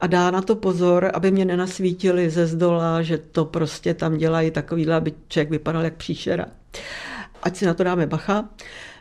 a 0.00 0.06
dá 0.06 0.30
na 0.30 0.42
to 0.42 0.56
pozor, 0.56 1.10
aby 1.14 1.30
mě 1.30 1.44
nenasvítili 1.44 2.30
ze 2.30 2.46
zdola, 2.46 3.02
že 3.02 3.18
to 3.18 3.44
prostě 3.44 3.94
tam 3.94 4.16
dělají 4.16 4.50
takovýhle, 4.50 4.94
aby 4.94 5.12
člověk 5.28 5.50
vypadal 5.50 5.84
jak 5.84 5.94
příšera. 5.94 6.46
Ať 7.42 7.56
si 7.56 7.66
na 7.66 7.74
to 7.74 7.84
dáme 7.84 8.06
bacha. 8.06 8.48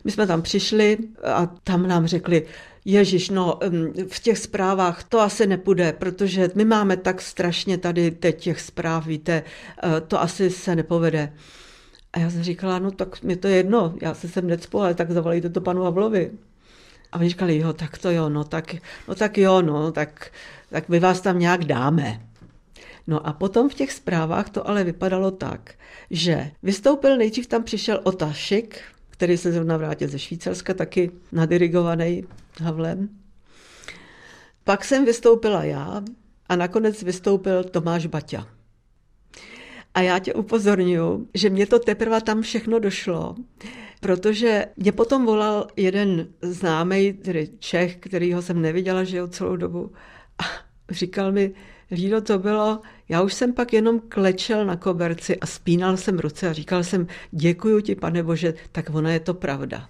My 0.04 0.12
jsme 0.12 0.28
tam 0.28 0.42
přišli 0.42 0.98
a 1.24 1.46
tam 1.64 1.88
nám 1.88 2.08
řekli, 2.08 2.46
Ježíš, 2.86 3.30
no 3.30 3.60
v 4.08 4.20
těch 4.20 4.38
zprávách 4.38 5.04
to 5.04 5.20
asi 5.20 5.48
nepůjde, 5.48 5.94
protože 5.94 6.50
my 6.56 6.66
máme 6.66 6.98
tak 6.98 7.22
strašně 7.22 7.78
tady 7.78 8.12
teď 8.12 8.42
těch 8.42 8.62
zpráv, 8.62 9.06
víte, 9.06 9.44
eh, 9.84 10.02
to 10.02 10.22
asi 10.22 10.50
se 10.50 10.76
nepovede. 10.76 11.34
A 12.14 12.20
já 12.20 12.30
jsem 12.30 12.44
říkala, 12.44 12.80
no 12.80 12.92
tak 12.92 13.24
mi 13.24 13.36
to 13.36 13.48
je 13.48 13.56
jedno, 13.56 13.94
já 14.02 14.14
se 14.14 14.28
sem 14.28 14.48
necpu, 14.48 14.82
ale 14.82 14.94
tak 14.94 15.12
zavolejte 15.12 15.50
to 15.50 15.62
panu 15.62 15.84
Havlovi. 15.84 16.32
A 17.12 17.20
oni 17.20 17.30
říkali, 17.30 17.58
jo, 17.58 17.74
tak 17.74 17.98
to 17.98 18.12
jo, 18.12 18.30
no 18.30 18.44
tak, 18.44 18.76
no 19.08 19.16
tak 19.16 19.38
jo, 19.38 19.62
no, 19.62 19.92
tak, 19.92 20.32
tak 20.70 20.90
my 20.90 21.00
vás 21.00 21.22
tam 21.22 21.40
nějak 21.40 21.66
dáme. 21.66 22.22
No 23.08 23.28
a 23.28 23.34
potom 23.34 23.70
v 23.70 23.74
těch 23.74 23.92
zprávách 23.92 24.50
to 24.50 24.70
ale 24.70 24.84
vypadalo 24.84 25.32
tak, 25.32 25.74
že 26.12 26.52
vystoupil, 26.64 27.18
nejdřív 27.18 27.48
tam 27.48 27.64
přišel 27.64 28.00
Otašik, 28.04 28.82
který 29.22 29.38
se 29.38 29.52
zrovna 29.52 29.78
vrátil 29.78 30.08
ze 30.08 30.20
Švýcarska, 30.20 30.74
taky 30.74 31.12
nadirigovaný 31.32 32.24
Havlem. 32.62 33.10
Pak 34.64 34.86
jsem 34.86 35.06
vystoupila 35.06 35.64
já 35.64 36.04
a 36.50 36.56
nakonec 36.56 37.04
vystoupil 37.04 37.64
Tomáš 37.64 38.06
Baťa. 38.06 38.48
A 39.94 40.02
já 40.02 40.20
tě 40.20 40.34
upozorňuji, 40.34 41.28
že 41.34 41.50
mě 41.50 41.68
to 41.68 41.80
teprve 41.80 42.22
tam 42.22 42.42
všechno 42.42 42.80
došlo, 42.80 43.36
protože 44.00 44.66
mě 44.78 44.92
potom 44.92 45.26
volal 45.26 45.68
jeden 45.76 46.28
známý, 46.42 47.14
tedy 47.14 47.50
Čech, 47.60 47.98
kterýho 47.98 48.42
jsem 48.42 48.62
neviděla, 48.62 49.04
že 49.04 49.28
celou 49.28 49.56
dobu, 49.56 49.92
a 50.40 50.44
říkal 50.90 51.32
mi, 51.32 51.54
Lído, 51.92 52.22
to 52.22 52.40
bylo, 52.40 52.82
já 53.10 53.22
už 53.22 53.34
jsem 53.34 53.54
pak 53.54 53.74
jenom 53.74 54.00
klečel 54.00 54.66
na 54.66 54.76
koberci 54.76 55.40
a 55.40 55.46
spínal 55.46 55.98
jsem 55.98 56.20
ruce 56.20 56.50
a 56.50 56.54
říkal 56.54 56.84
jsem, 56.84 57.08
děkuju 57.32 57.82
ti, 57.82 57.96
pane 57.96 58.24
Bože, 58.24 58.54
tak 58.72 58.90
ona 58.90 59.12
je 59.12 59.20
to 59.20 59.34
pravda. 59.34 59.90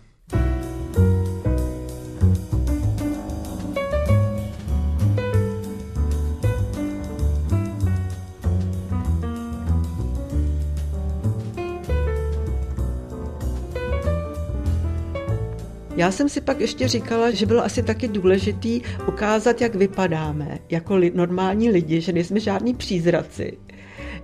Já 16.01 16.11
jsem 16.11 16.29
si 16.29 16.41
pak 16.41 16.59
ještě 16.59 16.87
říkala, 16.87 17.31
že 17.31 17.45
bylo 17.45 17.65
asi 17.65 17.83
taky 17.83 18.07
důležitý 18.07 18.81
ukázat, 19.07 19.61
jak 19.61 19.75
vypadáme 19.75 20.59
jako 20.69 20.95
li- 20.95 21.11
normální 21.15 21.69
lidi, 21.69 22.01
že 22.01 22.11
nejsme 22.11 22.39
žádní 22.39 22.73
přízraci, 22.73 23.57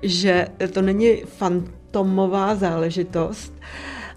že 0.02 0.48
to 0.72 0.82
není 0.82 1.16
fantomová 1.26 2.56
záležitost, 2.56 3.54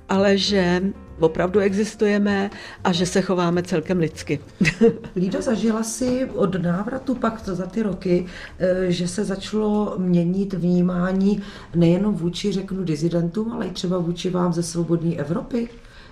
ale 0.09 0.38
že 0.38 0.83
opravdu 1.18 1.61
existujeme 1.61 2.51
a 2.85 2.92
že 2.92 3.07
se 3.07 3.20
chováme 3.20 3.62
celkem 3.62 3.99
lidsky. 3.99 4.40
Lído, 5.16 5.42
zažila 5.42 5.83
si 5.83 6.25
od 6.25 6.62
návratu 6.62 7.14
pak 7.14 7.44
za 7.44 7.66
ty 7.66 7.83
roky, 7.83 8.27
eh, 8.59 8.92
že 8.92 9.09
se 9.09 9.25
začalo 9.25 9.94
měnit 9.99 10.55
vnímání 10.55 11.42
nejenom 11.75 12.14
vůči, 12.14 12.53
řeknu, 12.53 12.85
dizidentům, 12.85 13.53
ale 13.53 13.66
i 13.66 13.70
třeba 13.70 13.99
vůči 13.99 14.31
vám 14.31 14.53
ze 14.53 14.62
svobodné 14.62 15.14
Evropy? 15.16 15.68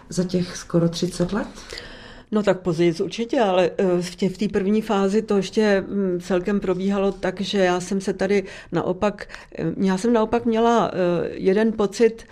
Za 0.08 0.24
těch 0.24 0.56
skoro 0.56 0.88
30 0.88 1.32
let? 1.32 1.48
No 2.30 2.42
tak 2.42 2.60
později 2.60 2.94
určitě, 3.00 3.40
ale 3.40 3.70
eh, 3.78 4.02
v 4.02 4.16
té 4.16 4.28
v 4.28 4.48
první 4.52 4.82
fázi 4.82 5.22
to 5.22 5.36
ještě 5.36 5.80
mm, 5.80 6.20
celkem 6.20 6.60
probíhalo 6.60 7.12
tak, 7.12 7.40
že 7.40 7.58
já 7.58 7.80
jsem 7.80 8.00
se 8.00 8.12
tady 8.12 8.44
naopak, 8.72 9.28
eh, 9.58 9.64
já 9.76 9.98
jsem 9.98 10.12
naopak 10.12 10.44
měla 10.44 10.90
eh, 10.92 11.28
jeden 11.32 11.72
pocit, 11.72 12.24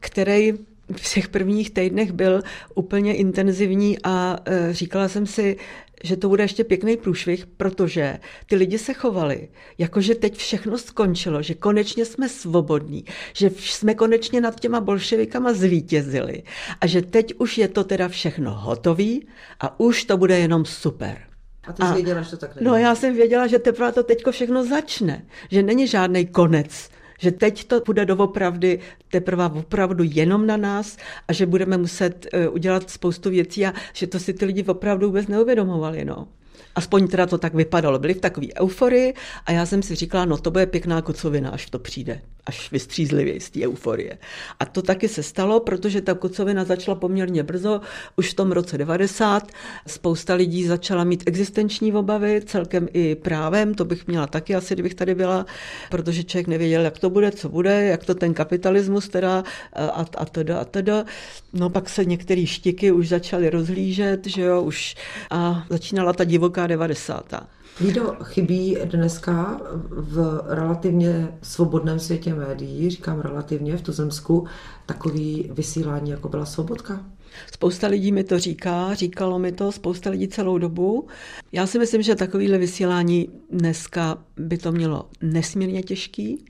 který 0.00 0.52
v 0.96 1.14
těch 1.14 1.28
prvních 1.28 1.70
týdnech 1.70 2.12
byl 2.12 2.42
úplně 2.74 3.14
intenzivní 3.14 3.96
a 4.04 4.38
říkala 4.70 5.08
jsem 5.08 5.26
si, 5.26 5.56
že 6.04 6.16
to 6.16 6.28
bude 6.28 6.44
ještě 6.44 6.64
pěkný 6.64 6.96
průšvih, 6.96 7.46
protože 7.46 8.18
ty 8.46 8.56
lidi 8.56 8.78
se 8.78 8.94
chovali, 8.94 9.48
jakože 9.78 10.14
teď 10.14 10.36
všechno 10.36 10.78
skončilo, 10.78 11.42
že 11.42 11.54
konečně 11.54 12.04
jsme 12.04 12.28
svobodní, 12.28 13.04
že 13.32 13.50
jsme 13.56 13.94
konečně 13.94 14.40
nad 14.40 14.60
těma 14.60 14.80
bolševikama 14.80 15.52
zvítězili 15.52 16.42
a 16.80 16.86
že 16.86 17.02
teď 17.02 17.34
už 17.38 17.58
je 17.58 17.68
to 17.68 17.84
teda 17.84 18.08
všechno 18.08 18.54
hotový 18.54 19.26
a 19.60 19.80
už 19.80 20.04
to 20.04 20.16
bude 20.16 20.38
jenom 20.38 20.64
super. 20.64 21.18
A 21.66 21.72
ty 21.72 21.82
jsi 21.86 21.92
věděla, 21.94 22.22
že 22.22 22.30
to 22.30 22.36
tak 22.36 22.54
není. 22.54 22.66
No 22.66 22.76
já 22.76 22.94
jsem 22.94 23.14
věděla, 23.14 23.46
že 23.46 23.58
teprve 23.58 23.92
to 23.92 24.02
teďko 24.02 24.32
všechno 24.32 24.64
začne, 24.64 25.26
že 25.50 25.62
není 25.62 25.86
žádný 25.86 26.26
konec, 26.26 26.90
že 27.22 27.30
teď 27.30 27.64
to 27.64 27.80
bude 27.80 28.04
doopravdy 28.04 28.80
teprve 29.08 29.46
opravdu 29.46 30.04
jenom 30.06 30.46
na 30.46 30.56
nás 30.56 30.96
a 31.28 31.32
že 31.32 31.46
budeme 31.46 31.78
muset 31.78 32.26
e, 32.32 32.48
udělat 32.48 32.90
spoustu 32.90 33.30
věcí 33.30 33.66
a 33.66 33.72
že 33.92 34.06
to 34.06 34.18
si 34.18 34.34
ty 34.34 34.44
lidi 34.44 34.64
opravdu 34.64 35.06
vůbec 35.06 35.28
neuvědomovali. 35.28 36.04
No. 36.04 36.28
Aspoň 36.74 37.08
teda 37.08 37.26
to 37.26 37.38
tak 37.38 37.54
vypadalo. 37.54 37.98
Byli 37.98 38.14
v 38.14 38.20
takové 38.20 38.46
euforii 38.60 39.14
a 39.46 39.52
já 39.52 39.66
jsem 39.66 39.82
si 39.82 39.94
říkala, 39.94 40.24
no 40.24 40.38
to 40.38 40.50
bude 40.50 40.66
pěkná 40.66 41.02
kocovina, 41.02 41.50
až 41.50 41.70
to 41.70 41.78
přijde. 41.78 42.20
Až 42.46 42.72
vystřízlivě 42.72 43.40
z 43.40 43.50
té 43.50 43.60
euforie. 43.60 44.18
A 44.60 44.64
to 44.64 44.82
taky 44.82 45.08
se 45.08 45.22
stalo, 45.22 45.60
protože 45.60 46.00
ta 46.00 46.14
kocovina 46.14 46.64
začala 46.64 46.94
poměrně 46.94 47.42
brzo, 47.42 47.80
už 48.16 48.30
v 48.30 48.34
tom 48.34 48.52
roce 48.52 48.78
90. 48.78 49.52
Spousta 49.86 50.34
lidí 50.34 50.66
začala 50.66 51.04
mít 51.04 51.22
existenční 51.26 51.92
obavy, 51.92 52.40
celkem 52.46 52.88
i 52.92 53.14
právem, 53.14 53.74
to 53.74 53.84
bych 53.84 54.06
měla 54.06 54.26
taky 54.26 54.54
asi, 54.54 54.74
kdybych 54.74 54.94
tady 54.94 55.14
byla, 55.14 55.46
protože 55.90 56.24
člověk 56.24 56.46
nevěděl, 56.46 56.82
jak 56.82 56.98
to 56.98 57.10
bude, 57.10 57.30
co 57.30 57.48
bude, 57.48 57.84
jak 57.84 58.04
to 58.04 58.14
ten 58.14 58.34
kapitalismus 58.34 59.08
teda 59.08 59.44
a, 59.72 60.06
a 60.16 60.24
teda 60.24 60.58
a 60.58 60.64
teda. 60.64 61.04
No 61.52 61.70
pak 61.70 61.88
se 61.88 62.04
některé 62.04 62.46
štiky 62.46 62.92
už 62.92 63.08
začaly 63.08 63.50
rozlížet, 63.50 64.26
že 64.26 64.42
jo, 64.42 64.62
už 64.62 64.94
a 65.30 65.66
začínala 65.70 66.12
ta 66.12 66.24
divoká 66.24 66.66
90. 66.66 67.46
Lido, 67.80 68.16
chybí 68.22 68.76
dneska 68.84 69.60
v 69.90 70.42
relativně 70.46 71.38
svobodném 71.42 71.98
světě 71.98 72.34
médií, 72.34 72.90
říkám 72.90 73.20
relativně 73.20 73.76
v 73.76 73.82
Tuzemsku, 73.82 74.46
takový 74.86 75.50
vysílání, 75.52 76.10
jako 76.10 76.28
byla 76.28 76.46
Svobodka? 76.46 77.04
Spousta 77.52 77.86
lidí 77.86 78.12
mi 78.12 78.24
to 78.24 78.38
říká, 78.38 78.94
říkalo 78.94 79.38
mi 79.38 79.52
to 79.52 79.72
spousta 79.72 80.10
lidí 80.10 80.28
celou 80.28 80.58
dobu. 80.58 81.06
Já 81.52 81.66
si 81.66 81.78
myslím, 81.78 82.02
že 82.02 82.14
takovýhle 82.14 82.58
vysílání 82.58 83.28
dneska 83.50 84.18
by 84.36 84.58
to 84.58 84.72
mělo 84.72 85.08
nesmírně 85.22 85.82
těžký, 85.82 86.44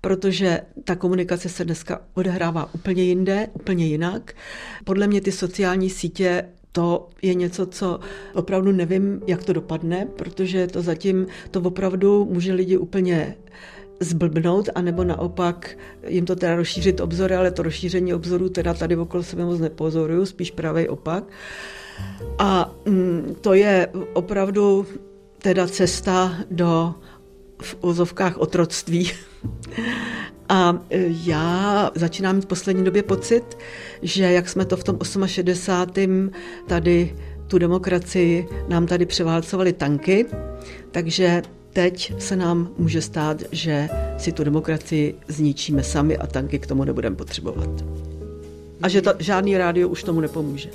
protože 0.00 0.60
ta 0.84 0.96
komunikace 0.96 1.48
se 1.48 1.64
dneska 1.64 2.00
odehrává 2.14 2.74
úplně 2.74 3.02
jinde, 3.02 3.48
úplně 3.52 3.86
jinak. 3.86 4.32
Podle 4.84 5.06
mě 5.06 5.20
ty 5.20 5.32
sociální 5.32 5.90
sítě 5.90 6.48
to 6.72 7.08
je 7.22 7.34
něco, 7.34 7.66
co 7.66 8.00
opravdu 8.34 8.72
nevím, 8.72 9.20
jak 9.26 9.44
to 9.44 9.52
dopadne, 9.52 10.06
protože 10.16 10.66
to 10.66 10.82
zatím, 10.82 11.26
to 11.50 11.60
opravdu 11.60 12.24
může 12.24 12.52
lidi 12.52 12.76
úplně 12.76 13.36
zblbnout, 14.00 14.68
anebo 14.74 15.04
naopak 15.04 15.78
jim 16.06 16.26
to 16.26 16.36
teda 16.36 16.56
rozšířit 16.56 17.00
obzory, 17.00 17.34
ale 17.34 17.50
to 17.50 17.62
rozšíření 17.62 18.14
obzorů 18.14 18.48
teda 18.48 18.74
tady 18.74 18.96
okolo 18.96 19.22
sebe 19.22 19.44
moc 19.44 19.60
nepozoruju, 19.60 20.26
spíš 20.26 20.50
pravý 20.50 20.88
opak. 20.88 21.24
A 22.38 22.74
mm, 22.84 23.36
to 23.40 23.54
je 23.54 23.88
opravdu 24.12 24.86
teda 25.38 25.66
cesta 25.66 26.36
do 26.50 26.94
v 27.62 27.76
úzovkách 27.80 28.38
otroctví. 28.38 29.10
A 30.48 30.82
e, 30.90 31.04
já 31.24 31.90
začínám 31.94 32.40
v 32.40 32.46
poslední 32.46 32.84
době 32.84 33.02
pocit, 33.02 33.58
že 34.02 34.24
jak 34.24 34.48
jsme 34.48 34.64
to 34.64 34.76
v 34.76 34.84
tom 34.84 34.98
68. 35.26 36.30
tady 36.66 37.16
tu 37.46 37.58
demokracii 37.58 38.48
nám 38.68 38.86
tady 38.86 39.06
převálcovali 39.06 39.72
tanky, 39.72 40.26
takže 40.90 41.42
teď 41.72 42.14
se 42.18 42.36
nám 42.36 42.70
může 42.78 43.02
stát, 43.02 43.42
že 43.52 43.88
si 44.18 44.32
tu 44.32 44.44
demokracii 44.44 45.14
zničíme 45.28 45.82
sami 45.82 46.16
a 46.16 46.26
tanky 46.26 46.58
k 46.58 46.66
tomu 46.66 46.84
nebudeme 46.84 47.16
potřebovat. 47.16 47.84
A 48.82 48.88
že 48.88 49.02
to, 49.02 49.14
žádný 49.18 49.58
rádio 49.58 49.88
už 49.88 50.02
tomu 50.02 50.20
nepomůže. 50.20 50.70